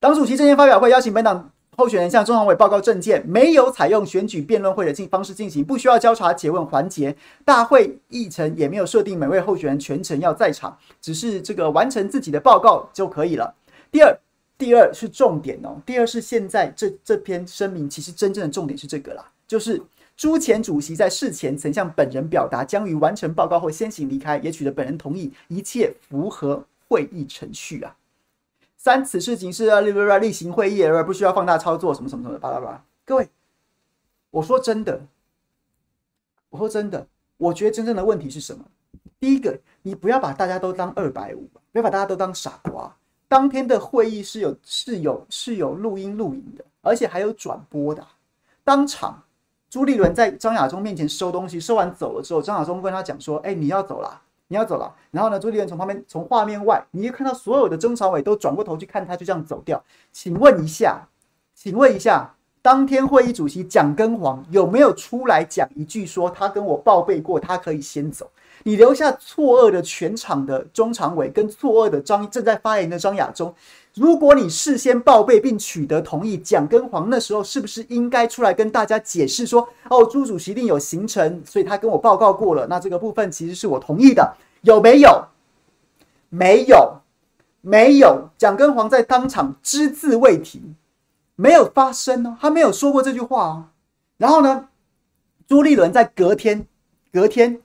[0.00, 1.52] 党主席政见发表会邀请本党。
[1.76, 7.14] 候选人向中常委报告政见，没有采用选举辩论会的进方式进行，不需要交叉詰问环节。
[7.44, 13.54] 大会议程也没有设定每位候选人全程要在场，只是这个完成自己的报告就可以了。
[13.92, 14.18] 第二，
[14.56, 15.76] 第二是重点哦。
[15.84, 19.82] 第二是现在这这篇声明，其实真正的重点是这个啦，就是
[20.16, 27.94] 朱前主席在事前曾向本人表达，将于完成报告后先行离开，也取得本人同意，一切符合会议程序啊。
[28.86, 29.68] 三，此事仅是
[30.20, 32.84] 例行会议而不需要放大操作，什么什么什么的，巴拉巴拉。
[33.04, 33.28] 各位，
[34.30, 35.00] 我说真的，
[36.50, 37.04] 我说真的，
[37.36, 38.64] 我觉得真正的问题是什么？
[39.18, 42.96] 第一个，你不要把大家都当二百五，不要把大家都当傻瓜。
[43.26, 48.06] 当天的会议是有是有是有录音录影的，而且还有转播的。
[48.62, 49.20] 当场，
[49.68, 55.40] 朱立伦在张亚中面前收东西，收完走了之后，张亚中跟他讲说：“哎，你要走了。”你要走了，然后呢？
[55.40, 59.82] 朱立伦从旁边，从画面外，你就看到所有的中常委都转过头去看他，就这样走掉。
[60.12, 61.08] 请问一下，
[61.52, 62.32] 请问一下，
[62.62, 68.30] 当天会议主席蒋根黄有没有出来讲一句说他跟我报备过，他可以先走？
[68.64, 73.54] 你留下错愕的全场的中常委跟错愕的张正在发言的张亚中。
[73.94, 82.66] 如果你事先报备并取得同意，蒋根黄那时候是不是应该出来跟大家解释说：“哦，朱主席一定有行程，所以他跟我报告过了。
[82.66, 85.24] 那这个部分其实是我同意的，有没有？
[86.28, 87.00] 没有，
[87.62, 88.28] 没有。
[88.36, 90.60] 蒋根黄在当场只字未提，
[91.34, 93.64] 没有发生哦，他没有说过这句话哦。
[94.18, 94.68] 然后呢，
[95.48, 96.66] 朱立伦在隔天、
[97.10, 97.62] 隔天、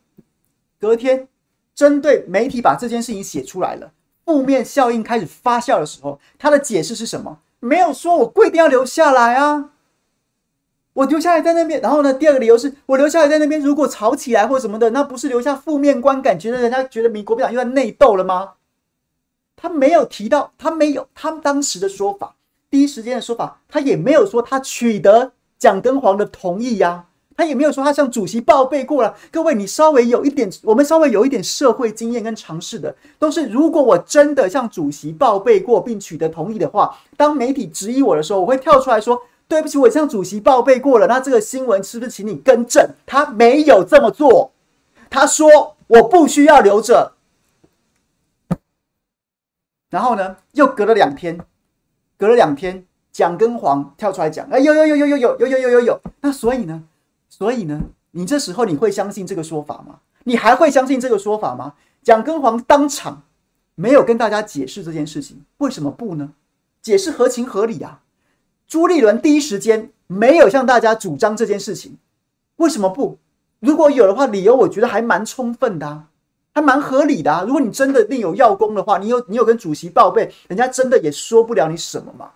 [0.82, 1.27] 隔天，
[1.75, 3.91] 针对媒体把这件事情写出来了。
[4.25, 7.39] 负面效应开始发酵的时候，他的解释是什么？
[7.59, 9.69] 没有说我规定要留下来啊，
[10.93, 11.79] 我留下来在那边。
[11.79, 18.53] 然后呢，第二个理由是我留下来在那边，如果吵起来或什么的，那不是留下负面观感，觉得人家觉得民国民党又在内斗了吗？
[19.55, 22.36] 他没有提到，他没有，他们当时的说法，
[22.71, 27.05] 第一时间的说法，他也没有说他取得蒋根黄的同意呀、
[27.42, 29.18] 他也没有说他向主席报备过了。
[29.32, 39.20] 各位，你稍微有一点，我们稍微有一点社会经验跟常识的，都是如果我真的向主席报备过并取得同意的话，当媒体质疑我的时候，我会跳出来说
[39.50, 42.88] ：“对不起，我向主席报备过了。”那这个新闻是不是请你更正？
[43.08, 44.52] 他没有这么做，
[45.10, 47.14] 他说我不需要留着。
[49.89, 51.39] 然后呢，又隔了两天，
[52.20, 56.00] 隔了两天，蒋跟黄跳出来讲，哎，有有有有有有有有有有有。
[56.22, 56.84] 那所以呢，
[57.32, 60.01] 所以呢，你这时候你会相信这个说法吗？
[60.25, 61.73] 你还会相信这个说法吗？
[62.03, 63.23] 蒋跟黄当场
[63.75, 66.34] 没有跟大家解释这件事情，为什么不呢？
[66.82, 68.01] 解释合情合理啊。
[68.67, 71.97] 朱立伦第一时间没有向大家主张这件事情，
[72.57, 73.17] 为什么不？
[73.59, 76.07] 如果有的话，理由我觉得还蛮充分的啊。
[76.53, 77.45] 还蛮合理的啊！
[77.47, 82.29] 如果你真的另有要功的话，你有你有跟主席报备，人家真的也说不了你什么嘛。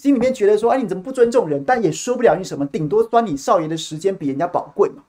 [0.00, 1.62] 心里面觉得说，哎，你怎么不尊重人？
[1.64, 5.02] 但也说不了你什么，顶多酸你少爷的时间比人家宝贵嘛。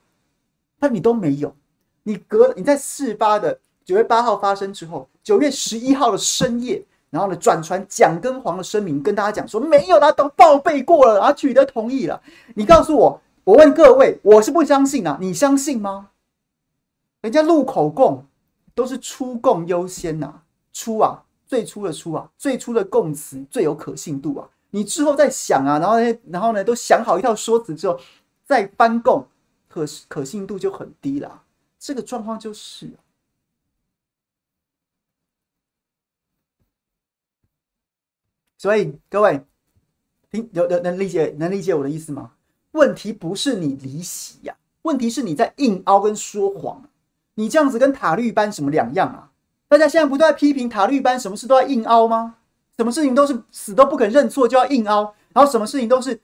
[0.79, 1.55] 但你都没有，
[2.03, 12.21] 你隔你在事发的九月八号发生之后，九月十一号的深夜，然后呢转传蒋跟黄的声明，跟大家讲说没有啦，都报备过了，然后取得同意了。
[12.55, 16.09] 你告诉我，我问各位，我是不相信啊，你相信吗？
[17.21, 18.25] 人家录口供。
[18.73, 24.47] 都是初供优先呐、啊，初啊，最初的初啊，最初的供词最有可信度啊。
[24.71, 27.99] 你之后再想啊，然后呢，然后呢，都想好一套说辞之后，
[28.43, 29.27] 再翻供，
[29.69, 31.43] 可可信度就很低了。
[31.77, 32.91] 这个状况就是，
[38.57, 39.45] 所以各位
[40.29, 42.33] 听有有能理解能理解我的意思吗？
[42.71, 46.87] 问题不是你离席呀、啊，问题是你在硬凹跟说谎。
[47.35, 49.31] 你这样子跟塔绿班什么两样啊？
[49.67, 52.37] 大家现在不都在批评塔绿班什么事都要硬凹吗？
[52.81, 56.19] 什么事情都是死都不肯认错就要硬凹，然后什么事情都是，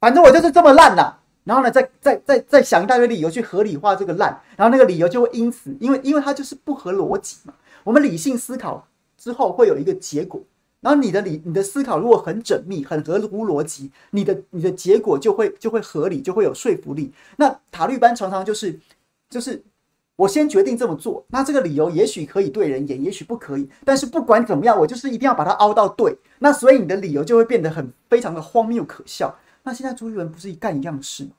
[0.00, 1.14] 反正我就是这么烂呐。
[1.44, 7.54] 然后呢，再再再再想一大堆理由去合理化这个烂，然后那个理由就会因此，因为因为它就是不合逻辑嘛。
[7.84, 10.42] 我们理性思考之后会有一个结果，
[10.80, 17.12] 然后你的理你的思考如果很缜密、很合乎逻辑，你的你的结果就会就会合理，就会有说服力。
[17.36, 18.80] 那塔绿班常常就是
[19.28, 19.62] 就是。
[20.20, 23.66] 我先决定这么做，那这个理由也许可以对人演，也许不可以。
[23.86, 26.14] 但是不管怎么样，我就是一定要把它凹到对。
[26.40, 29.34] 那所以你的理由就会变得很非常的荒谬可笑。
[29.62, 31.30] 那现在朱一伦不是一干一样的事吗？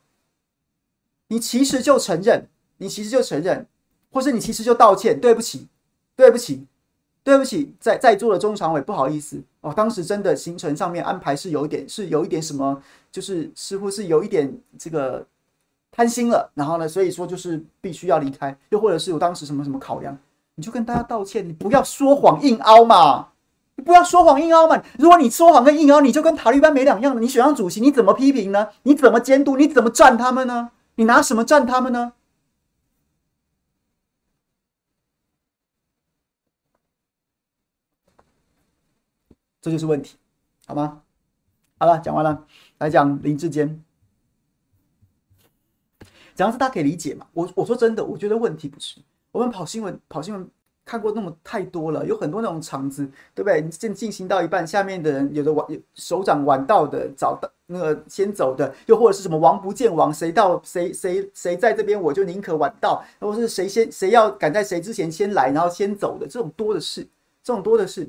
[1.28, 3.64] 你其实就承认，你其实就承认，
[4.10, 5.68] 或是你其实就道歉，对不起，
[6.16, 6.66] 对不起，
[7.22, 15.24] 对不起，在在座的中常委不好意思哦，当时真的行程上面安排是有一点，是有一点什么，就是似乎是有一点这个。
[15.92, 20.18] 贪心了，然后呢，所以说就是必须要离开，又或者是有当时什么什么考量，
[20.54, 23.28] 你就跟大家道歉，你不要说谎硬凹嘛，
[23.76, 24.82] 你不要说谎硬凹嘛。
[24.98, 27.20] 如果你说谎跟硬凹，你就跟塔利班没两样了。
[27.20, 28.68] 你选上主席，你怎么批评呢？
[28.84, 29.56] 你怎么监督？
[29.56, 30.70] 你怎么战他们呢？
[30.94, 32.14] 你拿什么战他们呢？
[39.60, 40.16] 这就是问题，
[40.66, 41.02] 好吗？
[41.78, 42.46] 好了，讲完了，
[42.78, 43.84] 来讲林志坚。
[46.34, 47.26] 这样子大家可以理解嘛？
[47.32, 50.48] 我我说真的，我觉得问题不是我们跑新闻跑新闻
[50.84, 53.60] 看过那么太多了，有很多那种场子，对不对？
[53.60, 67.02] 你进进行到一半，下面的人有的晚首长晚到的，早到那个先走的，又或者是什么王不见王，谁到谁谁谁在这边，我就宁可晚到，或者是谁先谁要赶在谁之前先来，然后先走的，这种多的是，
[67.42, 68.08] 这种多的是。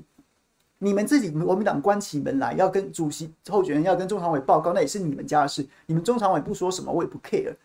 [0.80, 5.66] 你们自己国民党关起门来要跟主席候选人要跟中常委报告，那也是你们家的事。
[5.86, 7.56] 你们中常委不说什么，我也不 care。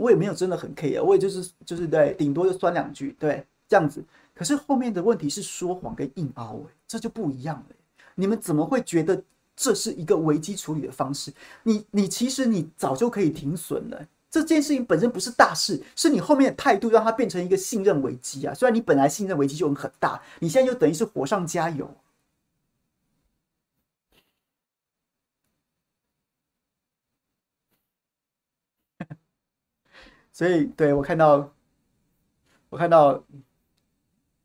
[0.00, 4.02] 我也没有真的很 care，我也就是就是对，顶多就酸两句，对，这样子。
[4.34, 7.76] 可是后面的问题是说谎跟硬凹，哎，这就不一样了。
[8.14, 9.22] 你们怎么会觉得
[9.54, 11.30] 这是一个危机处理的方式？
[11.64, 14.06] 你你其实你早就可以停损了。
[14.30, 18.54] 这件事情本身不是大事，是你后面的态度让它变成一个信任危机啊。
[18.54, 21.86] 虽然你本来信任危机就很大，你现在就等于是火上加油。
[30.40, 31.52] 所以，对，我看到，
[32.70, 33.22] 我看到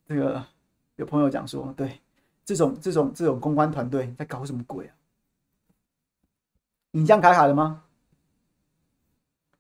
[0.06, 0.46] 这个
[0.98, 2.02] 有朋友讲说，对，
[2.44, 4.96] 这种这种这种公关团队在搞什么鬼啊？
[6.92, 7.86] 你这样卡卡的吗？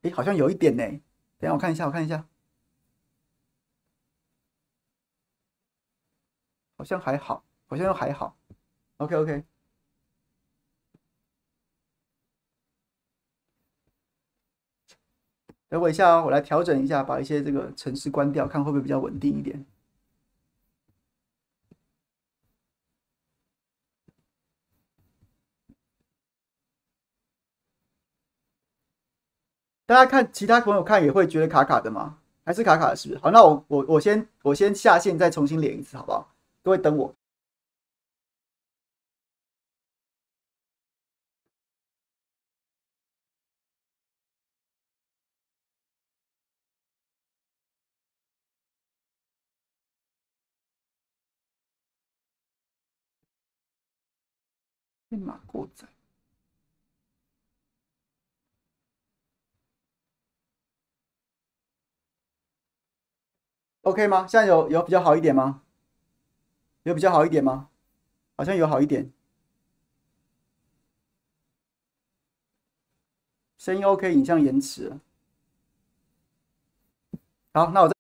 [0.01, 0.83] 诶，好像有一点呢。
[1.37, 2.27] 等下我看一下，我看一下，
[6.75, 8.35] 好像还好，好像又还好。
[8.97, 9.54] OK OK。
[15.75, 19.65] 等我一下哦，我来调整一下，把一些这个程式关掉，看会不会比较稳定一点。
[29.85, 32.19] 大家看，其他朋友看也会觉得卡卡的吗？
[32.45, 32.95] 还是卡卡的？
[32.95, 33.19] 是不是？
[33.19, 36.33] 好，那我我我先我先下线，再重新连一次，好不好？
[36.63, 37.13] 各位等我。
[55.15, 55.87] 被马过载。
[63.83, 64.27] OK 吗？
[64.27, 65.61] 现在有有比较好一点吗？
[66.83, 67.69] 有比较好一点吗？
[68.35, 69.11] 好像有好一点。
[73.57, 74.99] 声音 OK，影像延迟。
[77.53, 77.94] 好，那我再。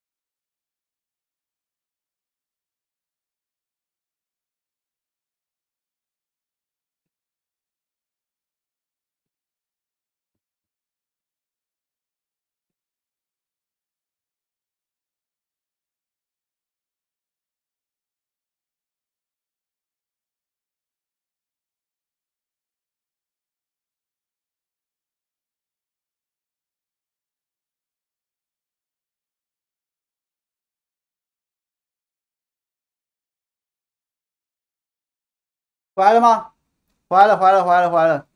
[35.95, 36.51] 回来了吗？
[37.07, 38.27] 回来了，回来了，回来了，回来了，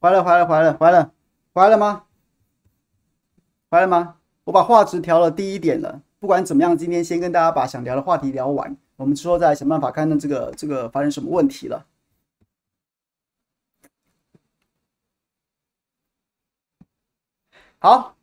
[0.00, 1.12] 回来了，回来了，回来了，回来了，
[1.52, 2.04] 回来了吗？
[3.70, 4.16] 回来了吗？
[4.44, 6.00] 我把画质调了低一点了。
[6.20, 11.86] 不管怎么样，今天先跟大家把想聊的话题聊完，我们之后再想办法看看这个这个发生什么问题了。
[17.80, 18.16] 好，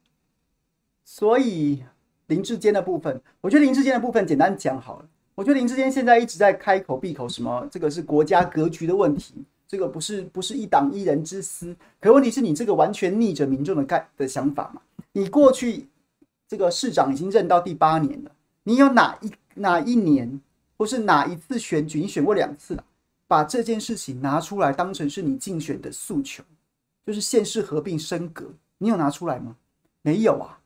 [1.04, 1.84] 所以
[2.28, 5.10] 林志坚的部分，我觉得林志坚的部分简单讲好了。
[5.36, 9.36] 我觉得林志坚现在一直在开口闭口什么，这个是国家格局的问题，
[9.68, 11.76] 这个不是不是一党一人之私。
[12.00, 14.82] 可问题是你这个完全逆着民众的概的想法嘛？
[15.12, 15.88] 你过去
[16.48, 18.32] 这个市长已经任到第八年了，
[18.64, 20.40] 你有哪一哪一年
[20.78, 22.86] 或是哪一次选举，你选过两次了，
[23.28, 26.44] 把这件事情拿出来当成是你竞选的诉求，
[27.06, 29.58] 就是县市合并升格，你有拿出来吗？
[30.02, 30.60] 没有啊，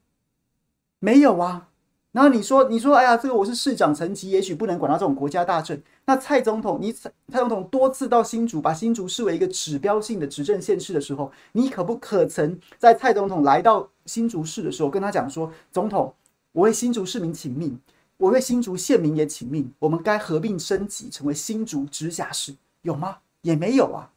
[0.99, 1.68] 没有啊。
[2.12, 5.80] 然后你说，你说，哎呀，这个我是市长层级，也许不能管到这种国家大政。
[6.05, 16.12] 那蔡总统，你蔡总统多次到新竹，把新竹视为一个指标性的执政县市的时候，你可不可曾在蔡总统来到新竹市的时候，跟他讲说，总统，
[16.51, 17.80] 我为新竹市民请命，
[18.18, 23.18] 我为新竹县民也请命，我们该合并升级成为新竹直辖市，有吗？
[23.43, 24.10] 也没有啊。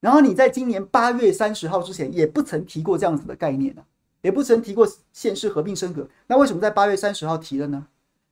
[0.00, 3.82] 然后你在今年八月三十号之前，也不曾提过这样子的概念呢、
[4.20, 7.86] 也不曾提过县市合并升格，那为什么在八月三十号提了呢？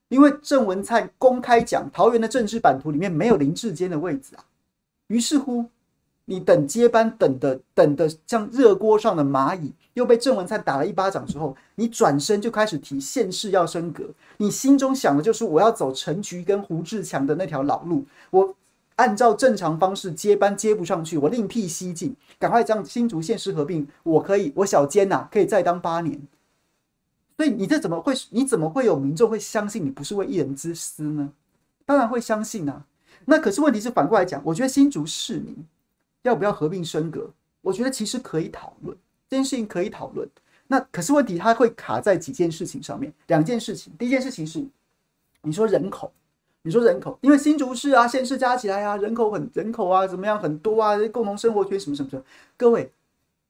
[0.08, 4.44] 因为郑文灿公开讲桃园的政治版图里面没有林志坚的位置啊。
[5.08, 5.66] 于是乎，
[6.26, 14.04] 你等接班等的等的像热锅上的蚂蚁，又被郑文灿打了一巴掌之后，你转身就开始提县市要升格，
[14.38, 18.54] 你心中想的就是我要走陈菊跟胡志强的那条老路，我。
[18.96, 23.86] 按照正常方式接班接不上去，我另辟蹊径，赶快将新竹县市合并。
[24.02, 26.20] 我可以，我小坚呐，可以再当八年。
[27.36, 28.14] 所以你这怎么会？
[28.30, 31.30] 你怎么会有民众会相信你不是为一人之私呢？
[31.84, 32.86] 当然会相信啊。
[33.26, 35.54] 那可是问题是反过来讲，我觉得新竹市民
[36.22, 37.30] 要不要合并升格，
[37.60, 38.96] 我觉得其实可以讨论
[39.28, 40.26] 这件事情，可以讨论。
[40.68, 43.12] 那可是问题，它会卡在几件事情上面。
[43.26, 44.66] 两件事情，第一件事情是，
[45.42, 46.10] 你说人口。
[46.66, 52.22] 你说人口，因为新竹市啊、县市加起来啊，人口很人口啊，怎么样很多啊，共同生活圈什么什么什么。
[52.56, 52.90] 各位，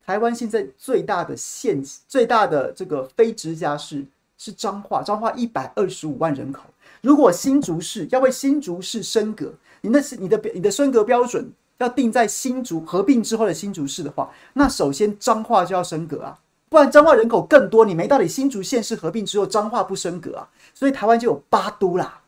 [0.05, 4.05] 台湾现在最大的县、最大的这个非直辖市
[4.37, 6.65] 是彰化，彰化一百二十五万人口。
[7.01, 9.51] 如果新竹市要为新竹市升格，
[9.81, 16.39] 你那是你的你的升格标准要定在新竹合并之后的新竹市的话，那首先彰化就要升格啊，
[16.69, 22.21] 不然彰化人口更多，你没道理新竹县市合并之后彰化不升格啊，所以台湾就有八都啦。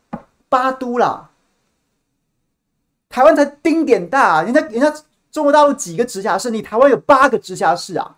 [0.49, 1.29] 八都啦，
[3.07, 4.91] 台湾才丁点大，人家人家
[5.31, 8.17] 中国大陆几个直辖市，你台湾有八个直辖市啊，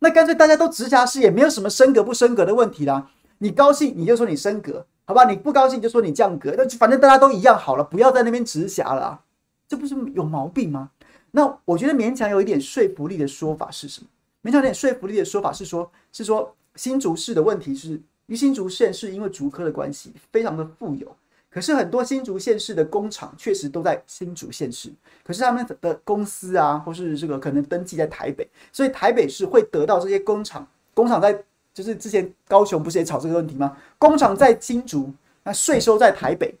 [0.00, 3.08] 那干脆大家都直辖市，也没有什么升格不升格的问题啦。
[3.38, 5.24] 你高兴你就说你升格，好吧？
[5.24, 9.20] 你不高兴就说你降格，那反正大家都一样好了，不要在那边直辖了，
[9.68, 10.90] 这不是有毛病吗？
[11.30, 14.08] 那我觉得勉强有一点说服力的说法是什么？
[14.42, 18.00] 勉强有点说服力的说法是说，是说新竹市的问题是。
[18.26, 21.16] 于新竹县是因为竹科的关系，非常的富有。
[21.50, 24.92] 可是很多新竹县市的工厂确实都在新竹县市，
[25.24, 30.66] 可是他们的公司啊，或是这个可能登记在台北，所以台北市会得到这些工厂。
[30.94, 31.44] 工厂在
[31.74, 33.76] 就是之前高雄不是也吵这个问题吗？
[33.98, 36.54] 工厂在新竹，那税收在台北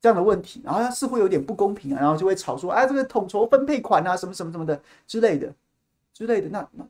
[0.00, 5.50] 这样的问题，然后它似乎有点不公平啊，然后就会吵说，哎，这个统筹分配款啊，什么什么什么的之类的
[6.12, 6.48] 之类的。
[6.48, 6.86] 那那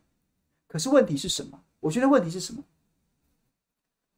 [0.67, 1.61] 可是问题是什么？
[1.81, 2.63] 我觉得问题是什么？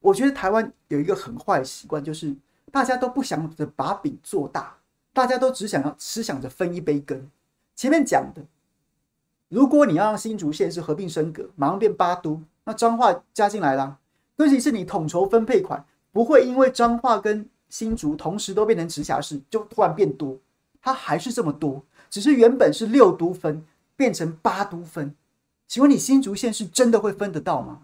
[0.01, 2.35] 我觉得台湾有一个很坏的习惯，就是
[2.71, 4.77] 大家都不想着把饼做大，
[5.13, 7.29] 大家都只想要只想着分一杯羹。
[7.75, 8.43] 前面讲的，
[9.49, 13.99] 如果你要让新竹县市合并升格，马上变八都，那彰化加进来啦。
[14.37, 20.39] 问题是你统筹分配款不会因为彰化跟新竹同时都变成直辖市，就突然变多，
[20.81, 21.83] 它还是这么多。
[22.09, 23.65] 只是原本是六都分
[23.97, 25.15] 变成八都分，
[25.69, 27.83] 请问你新竹县是真的会分得到吗？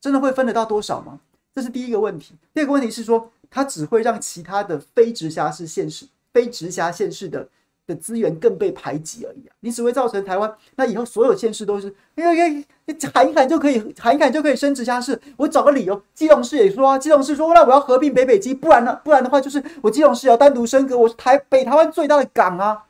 [0.00, 1.20] 真的会分得到多少吗？
[1.54, 2.34] 这是第一个问题。
[2.52, 7.48] 第二个问题是说，它只会让其他的非直辖市县市、非直辖县市的。
[7.86, 9.52] 的资源更被排挤而已啊！
[9.60, 12.64] 你只会造成台湾那以后所有县市都是，因为
[13.12, 15.20] 喊一喊就可以喊一喊就可以升直辖市。
[15.36, 22.84] 我找个理由，基隆市也说啊，基隆市说那我要合并北北基，不然呢，不然的话就是我基隆市要单独升格，我是台北台湾最大的港啊，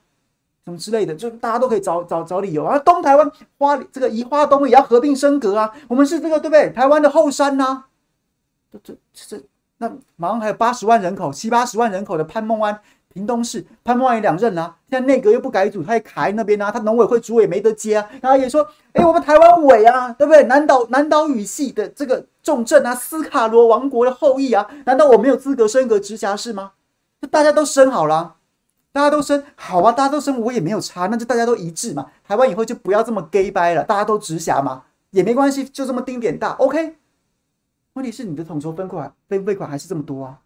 [0.65, 2.79] 什么之类的，就大家都可以找找找理由啊。
[2.79, 6.71] 东台湾花这个宜花东也要合并升格啊，我们是这个对不对？
[6.71, 7.89] 台湾的后山呐、啊，
[8.71, 9.43] 这这这
[9.85, 12.81] 那马上还有八十万人口、七八十万人口的潘孟安。
[13.13, 20.43] 屏东市潘孟安也两任啊，现在内阁又不改组，他也卡在那边啊，他农委会主委没得接啊，然后也说，哎、我们台湾委啊，对不对？
[20.47, 26.73] 南岛南岛语系的这个重镇啊，斯卡罗王国的后裔啊，难道我没有资格升格直辖市吗？
[27.23, 28.35] 就大家都升好了、
[28.91, 32.07] 大家都升好啊，大家都升，我也没有差，那就大家都一致嘛。
[32.27, 36.97] 台湾以后就不要这么 gay 掰了，大家都直辖嘛，也没关系，就这么丁点大，OK。
[37.95, 40.41] 问题是你的统筹分款分费款还是这么多啊？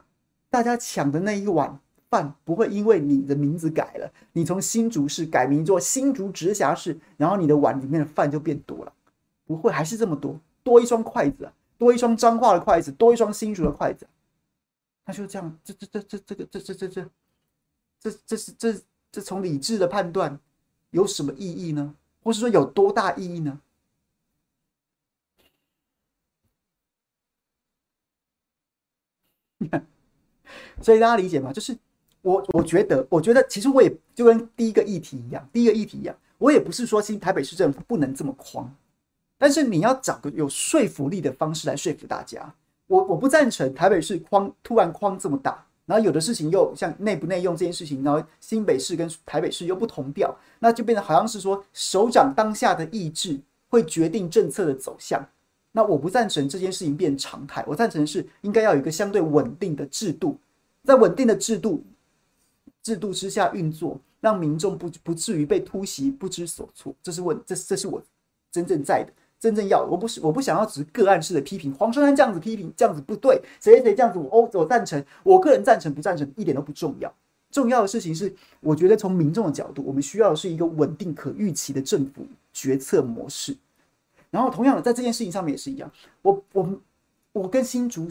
[0.48, 1.78] 大家抢的那一碗。
[2.10, 8.92] 饭不会因为你的名字改了，你从新竹市改名做新竹直辖市，然后你的碗里面的饭就变多了，
[9.44, 14.06] 不会，还是这么多，多一双筷子，多一双脏话的筷子，多一双新竹的筷子，
[15.04, 17.10] 他就这样，这这这这这个这这这这
[18.00, 18.74] 这这是这
[19.12, 20.40] 这从理智的判断
[20.92, 21.94] 有什么意义呢？
[22.22, 23.60] 或是说有多大意义呢？
[30.80, 31.52] 所以大家理解吗？
[31.52, 31.76] 就是。
[32.20, 38.74] 我我觉得，我觉得其实我也就跟第一个议题一样，第一个议题一样，我也不是说新台北市政府不能这么框，
[39.38, 42.52] 但是你要找个有说服力的方式来说服大家。
[42.88, 55.24] 我我不赞成台北市框突然框这么大，然后有的事情又像内不内用这件事情，然后新北市跟台北市又不同调，那就变得好像是说首长当下的意志会决定政策的走向。
[55.78, 60.36] 那我不赞成这件事情变常态，我赞成是应该要有一个相对稳定的制度，
[60.82, 61.84] 在稳定的制度。
[62.82, 68.02] 制度之下运作，让民众不不至于被突袭不知所措，这是问，这这是我
[68.50, 77.14] 真正在的，真正要，我不是我不想要只是个案式的批评，黄珊珊这样子批评这样子不对，谁谁谁这样子我哦我赞成，我个人赞成不赞成一点都不重要，
[77.52, 83.54] 重要的事情是，我觉得从民众的角度，我们需要的是一个稳定可预期的政府决策模式，
[84.30, 85.90] 然后同样的在这件事情上面也是一样，
[86.22, 86.80] 我我。
[87.32, 88.08] 我跟新竹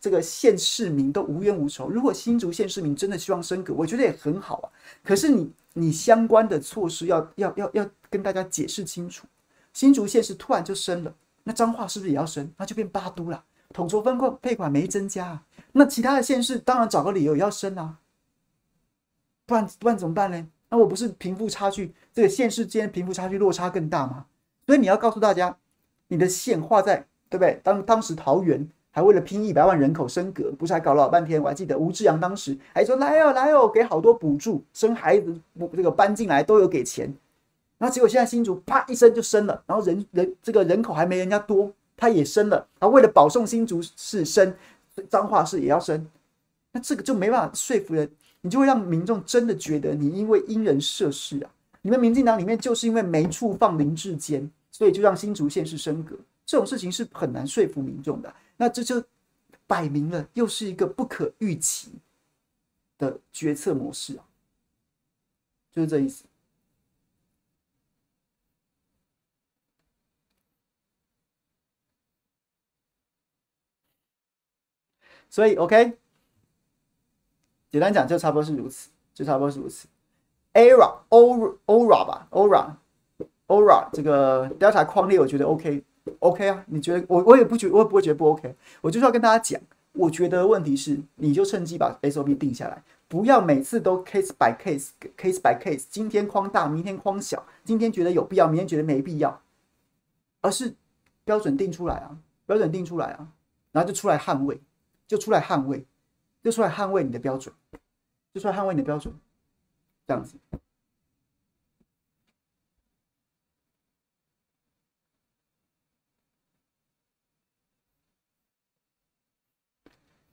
[0.00, 1.90] 这个县市民都无冤无仇。
[1.90, 4.66] 如果新竹县市民真的希望升格，我觉得也很好啊。
[5.04, 9.26] 可是你你相关的措施要要要要跟大家解释清楚。
[9.74, 12.50] 新竹县是突然就升了，那彰化是不是也要升？
[12.56, 13.44] 那就变八都了。
[13.74, 15.42] 统筹分配配款没增加啊，
[15.72, 17.98] 那其他的县市当然找个理由要升啊。
[19.44, 20.48] 不然不然怎么办呢？
[20.70, 24.24] 那我不是贫富差距，这个县市间贫富差距落差更大吗？
[24.66, 25.56] 所以你要告诉大家，
[26.08, 27.06] 你的线画在。
[27.32, 27.58] 对不对？
[27.64, 31.42] 当当时桃园还为了拼一百万人口升格，不是还搞了老半天？
[31.42, 35.34] 我还记得吴志扬当时还说来哦来哦，给好多补助，生孩子
[35.74, 37.06] 这个搬进来都有给钱。
[37.78, 42.56] 然后结果现在新竹啪一声就升了，然后人人这个人口还没人家多，他也升了。
[42.78, 44.54] 然后为了保送新竹市升，
[45.08, 46.06] 彰化市也要升，
[46.72, 48.06] 那这个就没办法说服人，
[48.42, 51.48] 你就会让民众真的觉得你因为因人设事啊。
[51.82, 56.16] 你们民进党里面就是因为没处放林智坚，所以就让新竹县市升格。
[56.46, 59.02] 这种事情是很难说服民众的，那这就
[59.66, 61.92] 摆明了又是一个不可预期
[62.98, 64.24] 的决策模式啊，
[65.72, 66.24] 就是这意思。
[75.30, 75.96] 所以，OK，
[77.70, 79.88] 简单讲就差不多是如此，就差不多是如此。
[80.54, 85.82] Era，Ora，Ora 吧，Ora，Ora，这个 Delta 框列我觉得 OK。
[86.18, 86.64] OK 啊？
[86.66, 88.52] 你觉得我我也不觉得，我也不会觉得不 OK。
[88.80, 89.60] 我就是要跟大家讲，
[89.92, 99.40] 我觉得问题是，你就趁机把 SOP 定下来，不要每次都 case by case，case by case，今天框大，明天框小，今天觉得有必要，明天觉得没必要，
[100.40, 100.74] 而是
[101.24, 103.28] 标准定出来啊，标准定出来啊，
[103.70, 104.60] 然后就出来捍卫，
[105.06, 105.84] 就出来捍卫，
[106.42, 107.54] 就出来捍卫你的标准，
[108.34, 109.14] 就出来捍卫你的标准，
[110.06, 110.36] 这样子。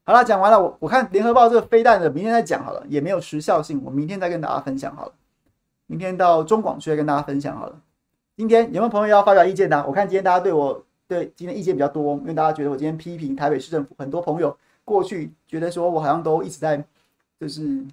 [0.03, 0.59] 好了，讲完了。
[0.59, 3.79] 我我看联合报这个飞弹的，明天再讲好了，也没有时效性。
[3.85, 5.13] 我明天再跟大家分享好了。
[5.85, 7.79] 明天到中广去跟大家分享好了。
[8.35, 9.85] 今天有没有朋友要发表意见呢？
[9.87, 16.83] 我看今天大家对我对今天意见比较多，因为大家觉得我今天批评台北市政府，很多朋友过去觉得说我好像都一直在
[17.39, 17.85] 就是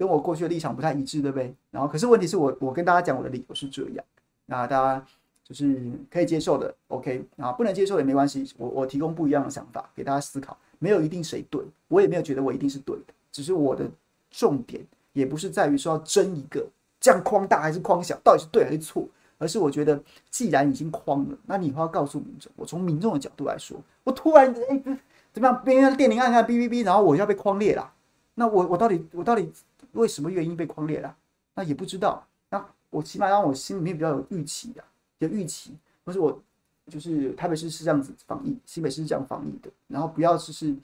[0.00, 1.54] 跟我过去的立场不太一致，对不对？
[1.70, 4.02] 然后可是问题是我我跟大家讲我的理由是这样，
[4.46, 5.04] 那大家
[5.44, 5.78] 就是
[6.10, 13.84] 可以接受的，OK，啊，不能接受也没关系，我我提供不一样的想法给大家思考，没有一定谁对，我也没有觉得我一定是对的，只是我的
[14.30, 14.82] 重点
[15.12, 16.66] 也不是在于说要争一个
[16.98, 19.06] 这样框大还是框小，到底是对还是错。
[19.42, 19.98] 而是我觉得，
[20.30, 23.74] 既然已经框了，那你以后要告诉民众，我从民众的角度来说，
[24.04, 24.98] 我突然哎、欸，
[25.32, 25.62] 怎么样？
[25.64, 27.90] 别人电铃按下哔哔哔，然后我要被框裂了。
[28.34, 29.50] 那我我到底我到底
[29.92, 31.16] 为什么原因被框裂了？
[31.54, 32.26] 那也不知道。
[32.48, 34.84] 那我起码让我心里面比较有预期啊，
[35.18, 35.76] 有预期。
[36.02, 36.42] 不是我
[36.88, 39.70] 就是台北市是这样子防疫，新北市是这样防疫的。
[39.86, 40.74] 然后不要就是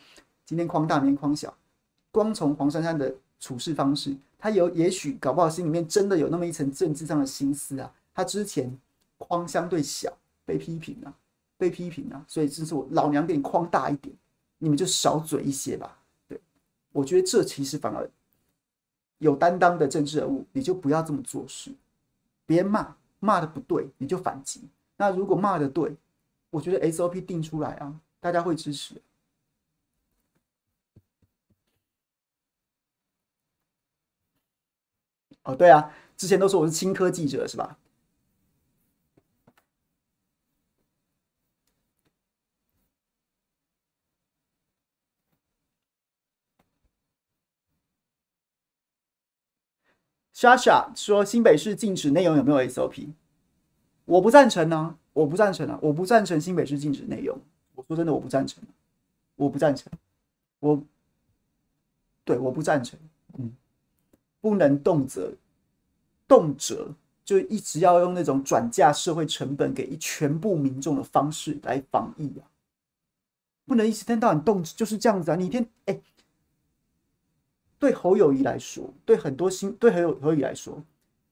[0.44, 1.52] 今天框大，明天框小。
[2.12, 7.92] 光从黄珊珊的处事方式，他有也许搞不好心里面真的有那么一层政治上的心思啊。
[8.14, 8.74] 他之前
[9.18, 10.10] 框相对小，
[10.44, 11.12] 被批评啊，
[11.58, 14.14] 被批评啊，所以这是我老娘给你框大一点，
[14.58, 15.98] 你们就少嘴一些吧。
[16.28, 16.40] 对，
[16.92, 18.08] 我觉得这其实反而
[19.18, 21.72] 有担当的政治人物，你就不要这么做事。
[22.44, 24.68] 别人骂骂的不对，你就反击。
[24.96, 25.96] 那如果骂的对，
[26.50, 29.00] 我觉得 SOP 定出来啊，大家会支持。
[35.42, 37.78] 哦，对啊，之前都说我是青科记者是吧？
[50.36, 53.08] 莎莎说：“新北市禁止内容有没有 SOP？
[54.04, 54.94] 我不赞成啊！
[55.14, 55.78] 我不赞成啊！
[55.80, 57.40] 我不赞成新北市禁止内容。
[57.74, 58.62] 我说真的，我不赞成，
[59.36, 59.90] 我不赞成。
[60.60, 60.82] 我
[62.22, 63.00] 对，我不赞成。
[63.38, 63.50] 嗯，
[64.42, 65.34] 不能动辄
[66.28, 72.44] 动辄就一直要用那种转嫁社会成本给全部民众的方式来防疫啊！
[73.64, 75.34] 不能一直听到你动就是这样子啊！
[75.34, 75.98] 你一天哎。”
[77.78, 80.82] 对侯友谊来说，对很多新对侯友侯友宜来说，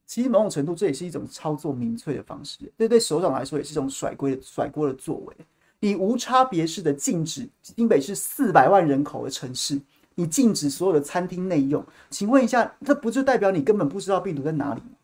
[0.06, 2.58] 其实某种程度这也是一种操作民粹的方式。
[2.76, 5.36] 对对，首长来说也是一种甩锅甩锅的作为。
[5.80, 9.80] 你无差别式的禁止新北市四百万人口的城市，
[10.14, 14.96] 你禁止所有的餐厅内用，请问一下，这不就代表你根本不知道病毒在哪里吗？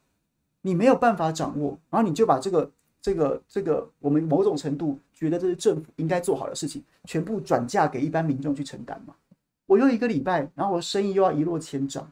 [0.62, 2.70] 你没有办法掌握，然后你就把这个
[3.00, 9.14] 这个这个我们某种程度觉得这是政府应该做好的事情，全部转嫁给一般民众去承担吗？
[9.70, 12.04] 我又一个礼拜，然后我生意又要一落千丈，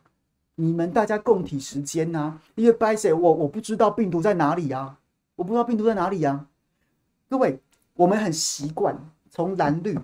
[0.54, 4.96] 你们大家共体时间呐、因为拜谁我我不知道病毒在哪里啊，
[5.34, 6.46] 我不知道病毒在哪里啊！
[7.28, 7.58] 各位，
[7.94, 8.96] 我们很习惯
[9.28, 9.98] 从蓝绿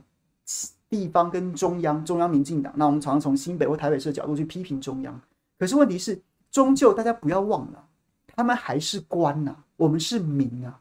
[0.91, 5.21] 地方跟中央，中央民进党，那我们常常从新北或台北市的角度去批评中央。
[5.57, 7.85] 可是问题是，终究大家不要忘了，
[8.35, 10.81] 他们还是官呐、我们是民啊！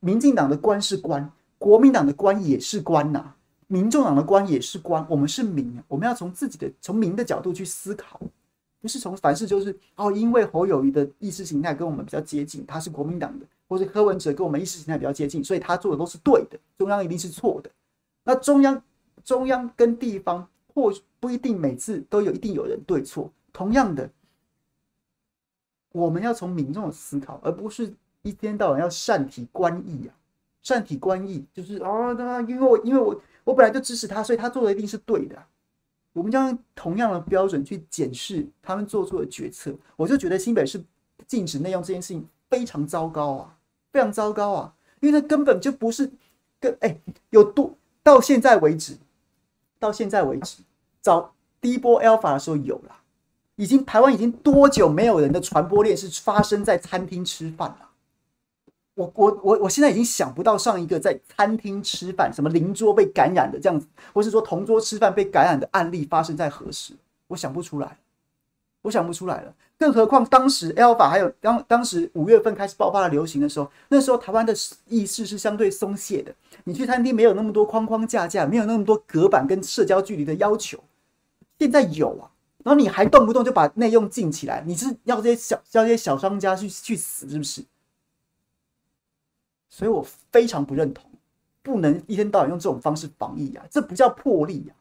[0.00, 3.34] 民进党的官是官，国民党的官也是官呐、
[3.68, 8.20] 民众党的官也是官，我们是民，我们要从自己的从民的角度去思考，
[8.80, 17.70] 不是从凡事就是哦，因为侯友宜的意识形态跟我们比较接近，他是国民党的，或者柯文哲跟我们意识形态比较接近，所以他做的都是对的，中央一定是错的。
[18.22, 18.82] 那中央
[19.24, 24.08] 中央跟地方或不一定每次都有一定有人对错，同样的，
[25.90, 27.92] 我们要从民众的思考，而不是
[28.22, 30.14] 一天到晚要善提官意啊，
[30.66, 33.20] 善体观意就是哦，那因为我因为我。
[33.46, 35.40] 我本来就支持他，所以他做的一定是对的。
[36.12, 39.72] 我们将用同样的标准去检视他们做出的决策。
[39.94, 40.82] 我就觉得新北市
[41.28, 43.56] 禁止内用这件事情非常糟糕啊，
[43.92, 44.74] 非常糟糕啊！
[44.98, 46.10] 因为它根本就不是
[46.58, 47.00] 跟哎、
[47.30, 48.96] 有多到现在为止，
[49.78, 50.64] 到现在为止，
[51.00, 52.96] 早第一波 Alpha 的时候有了，
[53.54, 57.85] 已经台湾已经多久没有人的传播链是发生在餐厅吃饭了？
[58.96, 66.94] 我我我我现在已经想不到上一个在餐厅吃饭，什么邻桌被感染的这样子，或是说同桌吃饭被感染的案例发生在何时？
[67.28, 67.98] 我想不出来，
[68.80, 69.54] 我想不出来了。
[69.78, 74.54] 更何况当时 Alpha 还有当当时五月份开始爆发的流行的时候，那时候台湾的
[74.88, 76.34] 意识是相对松懈的。
[76.64, 80.82] 你去餐厅没有那么多框框架架，没有那么多隔板跟社交距离的要求。
[81.58, 82.32] 现在有啊，
[82.64, 87.62] 然后你还动不动就把内用禁起来，你是要这些小要这些小商家去去死是不是？
[89.76, 90.02] 所以我
[90.32, 91.04] 非常不认同，
[91.62, 93.66] 不能一天到晚用这种方式防疫啊！
[93.70, 94.72] 这不叫魄力啊，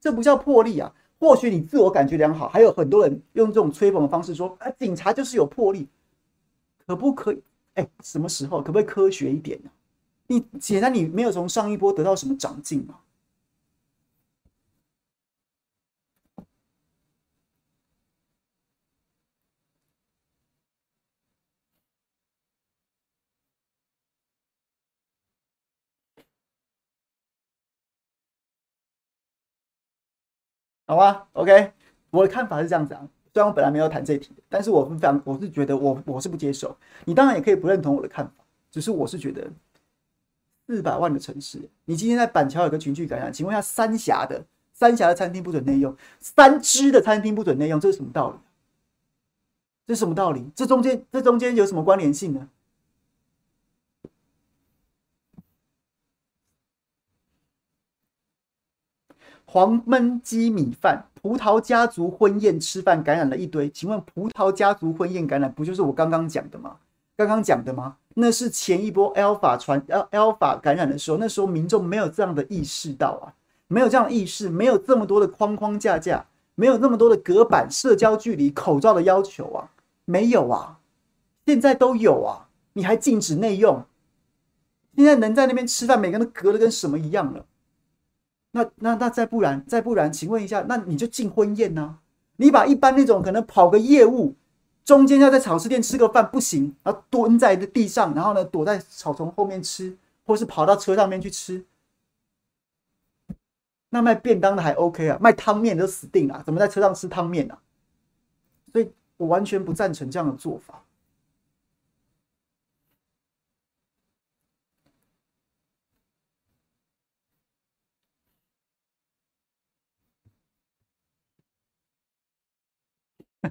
[0.00, 0.94] 这不叫魄力啊！
[1.18, 5.88] 或许你自我感觉良好，还有很多人用这种吹捧的方式说：“啊，警察就是有魄力，
[6.86, 7.42] 可不可以？
[7.74, 9.70] 哎，什么时候可不可以科学一点呢？
[10.28, 13.00] 你显然你没有从上一波得到什么长进嘛。
[30.86, 31.72] 好吧，OK，
[32.10, 33.00] 我的看法是这样子啊，
[33.34, 36.76] 虽然我本来没有谈这一题，但是我非常，我是觉得我我是不接受。
[37.04, 38.32] 你当然也可以不认同我的看法，
[38.70, 39.50] 只是我是觉得
[40.66, 48.36] 四百万的城市，你今天在板桥有个群聚感染，请问一下三峡的三峡的餐厅不准内用，三芝的餐厅不准内用，这是什么道理？
[49.88, 50.48] 这是什么道理？
[50.54, 52.48] 这中间这中间有什么关联性呢？
[59.46, 61.04] 黄焖鸡米饭。
[61.22, 66.76] 葡萄家族婚宴吃饭感染了一堆，请问葡萄家族婚宴感染不就是我刚刚讲的吗？
[67.16, 67.96] 刚刚讲的吗？
[68.14, 73.34] 那是前一波 Alpha 传 Alpha 感染的时候，那时候民众没有这样的意识到啊，
[73.66, 76.24] 没有这样的意识，没有这么多的框框架架，
[76.54, 79.68] 没有那么多的隔板、社交距离、口罩的要求啊，
[80.04, 80.78] 没有啊，
[81.44, 83.84] 现在都有啊，你还禁止内用，
[84.94, 87.44] 现在能在那边吃饭，每个人都隔得跟什么一样了。
[88.56, 91.98] 那那那再不然再不然，请问一下，那你就进婚宴呢、
[92.36, 94.34] 你把一般那种可能跑个业务，
[94.82, 99.94] 中间要在草食店吃个饭不行，然后蹲在地上，然后呢躲在草丛后面吃，
[100.24, 101.66] 或是跑到车上面去吃。
[103.90, 107.58] 那卖便当的还 OK 啊，卖汤面都死定了，怎么在车上吃汤面啊？
[108.72, 110.82] 所以我完全不赞成这样的做法。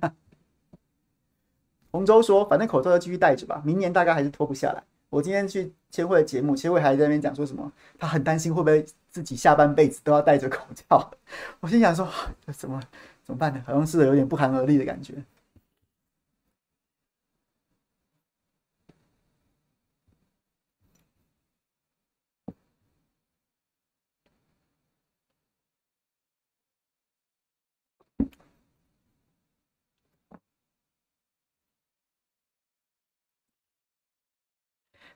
[1.92, 11.10] 洪州说：“反正口罩要继续戴着吧，明年大概还是脱不下来。”我今天去千惠的节目，千惠还在那边讲说什么，他很担心会不会自己下半辈子都要戴着口罩。
[11.62, 12.06] 我心想说
[12.52, 12.82] ：“怎么
[13.24, 13.64] 怎么办呢？
[13.66, 15.14] 好像是有点不寒而栗的感觉。”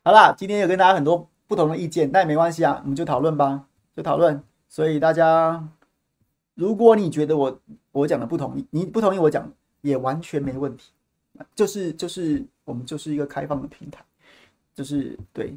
[0.01, 4.41] 好啦，今天有跟大家很多不同的意见，但也没关系啊，我们就讨论吧，就讨论。
[4.69, 5.61] 所以大家，
[6.55, 7.59] 如果你觉得我
[7.91, 10.91] 我讲的不同意，你不同意我讲也完全没问题，
[11.53, 14.01] 就是就是我们就是一个开放的平台，
[14.73, 15.53] 就是对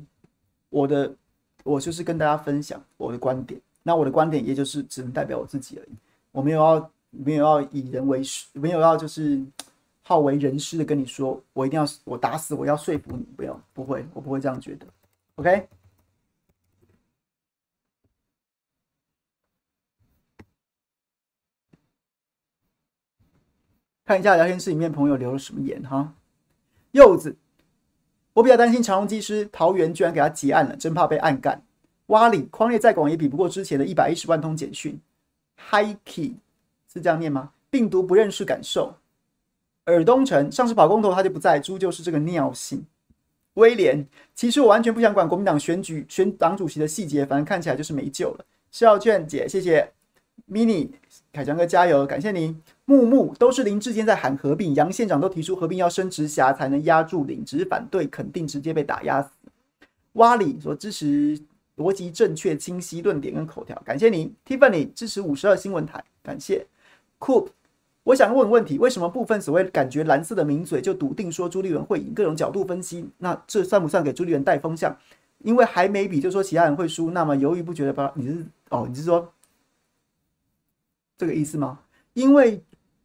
[0.70, 1.14] 我的
[1.62, 5.94] 我就是跟大家分享我的观点，那我的观点也就是只能代表我自己而已，
[6.32, 8.20] 我没有要没有要以人为，
[8.54, 9.40] 没有要就是。
[10.04, 14.86] 好为人师的跟你说，我一定要我打死我要说服你，不要不会，我不会这样觉得。
[15.36, 15.68] OK，
[24.04, 26.12] 看一下聊天室里面朋友留了什么言哈。
[26.90, 27.36] 柚子，
[28.34, 31.64] 我比较担心长荣机师桃园居然给他结案了，真怕被暗干。
[32.06, 35.00] 蛙里，匡列再广也比不过之前的一百一十万通简讯。
[35.70, 36.34] Hikey
[36.92, 37.52] 是这样念吗？
[37.70, 38.94] 病毒不认识感受。
[39.84, 42.84] 尔东城上次跑公投他就不在，猪就是这个尿性。
[43.54, 48.44] 威廉，其实我完全不想管国民党选举选党主席的细节，反正看起来就是没救了。
[48.70, 49.92] 孝劝姐，谢谢。
[50.50, 50.88] mini
[51.32, 52.58] 凯强哥加油，感谢您。
[52.86, 59.28] 木木都是林志坚在喊合并，杨县长都提出合并要升直辖才能压住林，只是反对肯定直接被打压死。
[60.14, 61.38] 蛙里说支持
[61.76, 64.34] 逻辑正确、清晰论点跟口条，感谢您。
[64.46, 66.66] Tiffany 支持五十二新闻台，感谢。
[67.18, 67.48] Coop
[68.04, 72.12] 我想问问题：为什么部分所谓感觉蓝色的名嘴就笃定说朱立伦会赢？
[72.12, 74.96] 各种角度分析，那这算不算给朱立伦带风向？
[75.38, 78.12] 因为还没比就说其他人会输，那么犹豫不决的吧？
[78.16, 78.86] 你是哦？
[78.88, 79.32] 你是说
[81.16, 81.80] 这个意思吗？
[82.14, 82.62] 因为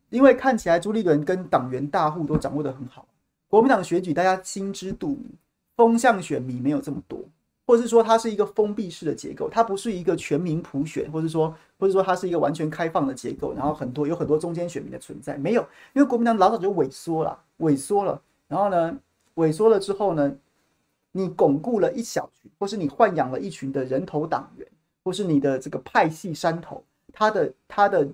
[0.09, 3.07] 因为看起来朱立伦跟党员大户都掌握的很好，
[3.47, 5.29] 国民党选举大家心知肚明，
[5.75, 7.23] 风向选民没有这么多。
[7.67, 15.61] 或者是说它是一个封闭式的结构，它不是一个全民普选，或者说，或者说它是一个完全开放的结构，然后很多有很多中间选民的存在，没有，
[15.93, 18.97] 因为国民党老早就萎缩了，萎缩了，然后呢，
[19.35, 20.33] 萎缩了之后呢，
[21.11, 24.65] 你巩固了一小群，或是你豢养了一群的人头党员，
[25.03, 28.07] 或是你的这个派系山头，它的它的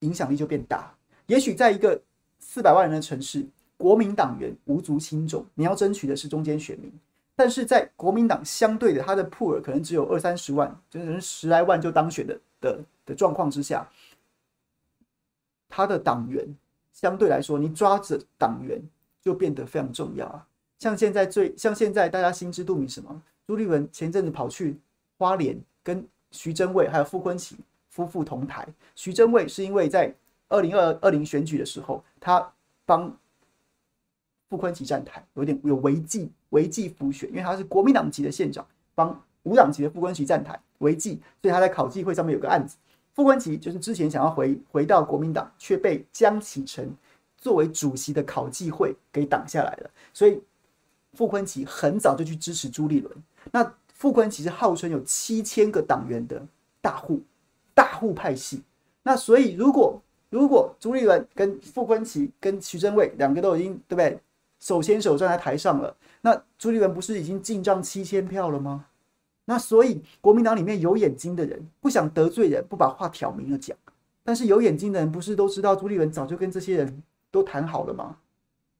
[0.00, 0.92] 影响力就变大。
[1.26, 2.02] 也许在一个
[2.40, 3.46] 四百万人的城市，
[3.76, 6.90] 国民党员无足轻重，你要争取的是中间选民。
[7.40, 13.88] 但是在国民党相对的，他的 pool 可能只有二三十万，就是十来万就当选的的的状况之下，
[15.66, 16.46] 他的党员
[16.92, 18.78] 相对来说，你抓着党员
[19.22, 20.46] 就变得非常重要啊。
[20.80, 23.22] 像现在最像现在大家心知肚明什么？
[23.46, 24.78] 朱立伦前阵子跑去
[25.16, 27.54] 花莲跟徐榛蔚还有傅昆萁
[27.88, 30.14] 夫妇同台，徐榛蔚是因为在
[30.50, 32.52] 二零二二零选举的时候，他
[32.84, 33.16] 帮。
[34.50, 42.76] 傅昆萁站台有点有违纪违纪辅选，因为他是国民党籍的县长，帮无党籍的傅崐萁站台违纪，所以他在考纪会上面有个案子。
[43.12, 46.88] 傅昆萁就是之前想要回回到国民党，却被江启臣
[47.36, 49.90] 作为主席的考纪会给挡下来了。
[50.12, 50.40] 所以
[51.14, 53.12] 傅昆萁很早就去支持朱立伦。
[53.50, 56.40] 那傅昆萁是号称有七千个党员的
[56.80, 57.20] 大户，
[57.74, 58.62] 大户派系。
[59.02, 64.18] 那所以如果如果朱立伦跟傅昆萁跟徐榛蔚两个都已经对不对
[64.60, 68.86] 手牵手站在台上了，那朱立伦不是已经进账七千票了吗？
[69.46, 73.76] 那所以国民党里面有眼睛的人不想得罪人，不把话挑明了讲。
[74.22, 78.18] 但是有眼睛的人不是都知道朱立伦早就跟这些人都谈好了吗？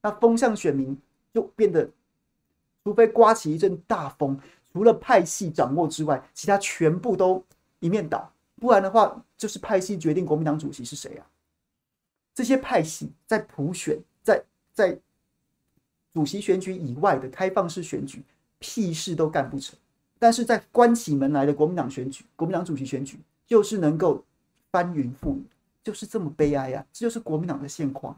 [0.01, 0.97] 那风向选民
[1.33, 1.89] 就变得，
[2.83, 4.39] 除非刮起一阵大风，
[4.71, 7.43] 除了派系掌握之外，其他全部都
[7.79, 8.31] 一面倒。
[8.59, 11.27] 不然的话，就是派系决定国民党主席是谁啊？
[12.33, 14.97] 这些派系在普选，在在
[16.13, 18.21] 主席选举以外的开放式选举，
[18.59, 19.77] 屁事都干不成。
[20.19, 24.23] 但是在关起门来的国民党选举，国民党主席选举，就是能够
[24.71, 25.43] 翻云覆雨，
[25.83, 26.85] 就是这么悲哀啊！
[26.93, 28.15] 这就是国民党的现况。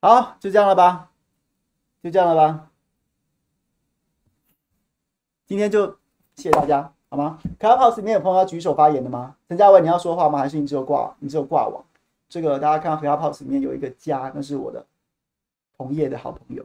[0.00, 1.10] 好，就这样了吧，
[2.02, 2.70] 就这样了吧。
[5.46, 5.86] 今天就
[6.36, 9.36] 谢谢大家，好吗？Clubhouse 里面有朋友要举手发言的吗？
[9.48, 10.38] 陈嘉文，你要说话吗？
[10.38, 11.82] 还是你只有挂，你只有挂网？
[12.28, 14.84] 这个大家看到 Clubhouse 里面有一个加，那是我的
[15.78, 16.64] 同业的好朋友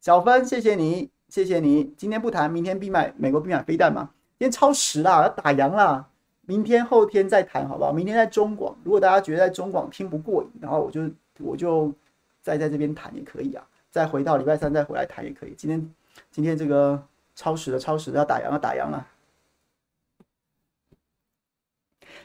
[0.00, 1.92] 小芬，谢谢你，谢谢你。
[1.96, 4.10] 今天不谈，明天必买美国必买飞弹嘛？
[4.38, 6.08] 今天超时啦，要打烊啦。
[6.42, 7.92] 明天后天再谈，好不好？
[7.92, 11.10] 明天在中广，如果大家觉得在中广听不过瘾，然后我就
[11.40, 11.92] 我就。
[12.42, 15.54] 再在这边谈也可以啊，再回到礼拜三再回来谈也可以。
[15.56, 15.94] 今天
[16.30, 17.02] 今天这个
[17.34, 19.06] 超时的超时的要打烊要打烊了。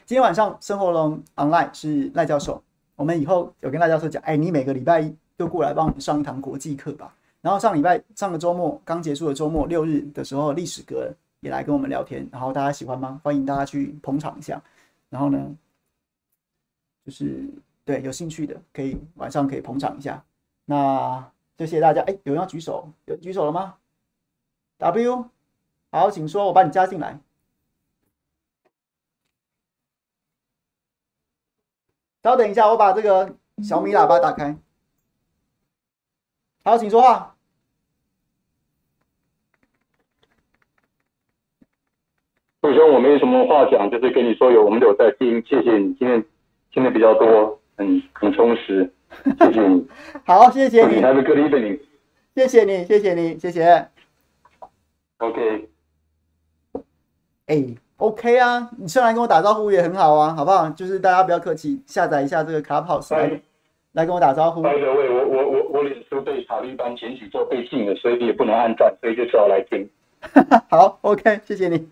[0.04, 2.62] 今天晚上生活龙 online 是赖教授，
[2.94, 7.14] 我们以后有跟赖教授讲，哎，你每个礼拜一就过来帮我们上一堂国际课吧。
[7.40, 13.20] 然后上礼拜上个周末刚结束的周末六日的时候，历史哥也来跟我们聊天，然后大家喜欢吗？
[13.22, 14.62] 欢迎大家去捧场一下。
[15.10, 15.54] 然后呢，
[17.04, 17.48] 就是。
[17.86, 20.24] 对，有兴趣的可以晚上可以捧场一下，
[20.64, 22.02] 那就谢谢大家。
[22.02, 23.76] 哎，有人要举手，有举手了吗
[24.78, 25.30] ？W，
[25.92, 27.20] 好，请说，我把你加进来。
[32.24, 34.58] 稍等一下，我把这个小米喇叭打开。
[36.64, 37.36] 好，请说话。
[42.62, 46.26] 首先我没什么话讲，就是跟你说有我们有在听，谢谢你今天
[46.72, 47.62] 听的比较多。
[47.76, 48.90] 很很充实，
[49.38, 49.86] 谢谢你。
[50.24, 51.02] 好，谢谢你。
[51.02, 51.80] Have a good evening。
[52.34, 53.88] 谢谢你，谢谢你，谢谢。
[55.18, 55.68] OK。
[57.46, 57.64] 哎
[57.98, 60.68] ，OK 啊，你上来跟我打招呼也很好啊，好不好？
[60.70, 63.40] 就是大家不要客气，下载一下这个 Clubhouse 来，
[63.92, 64.62] 来跟我打招呼。
[64.62, 69.88] By way，我我我我脸书被法律班检举之后被禁了，所以你也不能按赞，所以就只好来听。
[70.68, 71.88] 好，OK，谢谢你。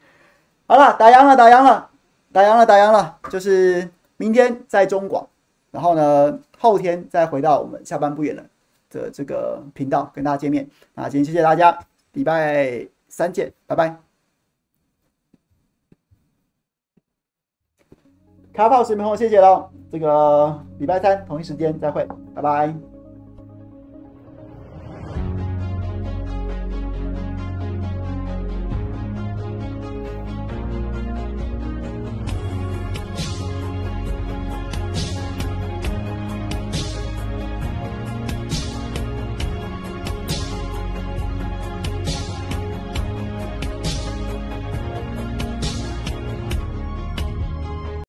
[0.67, 1.89] 好了，打烊了，打烊了，
[2.33, 5.27] 打烊了，打烊了，就是明天在中广。
[5.75, 8.45] 然后呢，后天再回到我们下班不远了
[8.91, 10.71] 的这个频道跟大家见面。
[10.95, 11.77] 那今天谢谢大家，
[12.13, 13.97] 礼拜三见，拜拜。
[18.53, 22.07] 卡泡视频朋友谢谢喽，这个礼拜三同一时间再会，
[22.37, 22.94] 拜拜。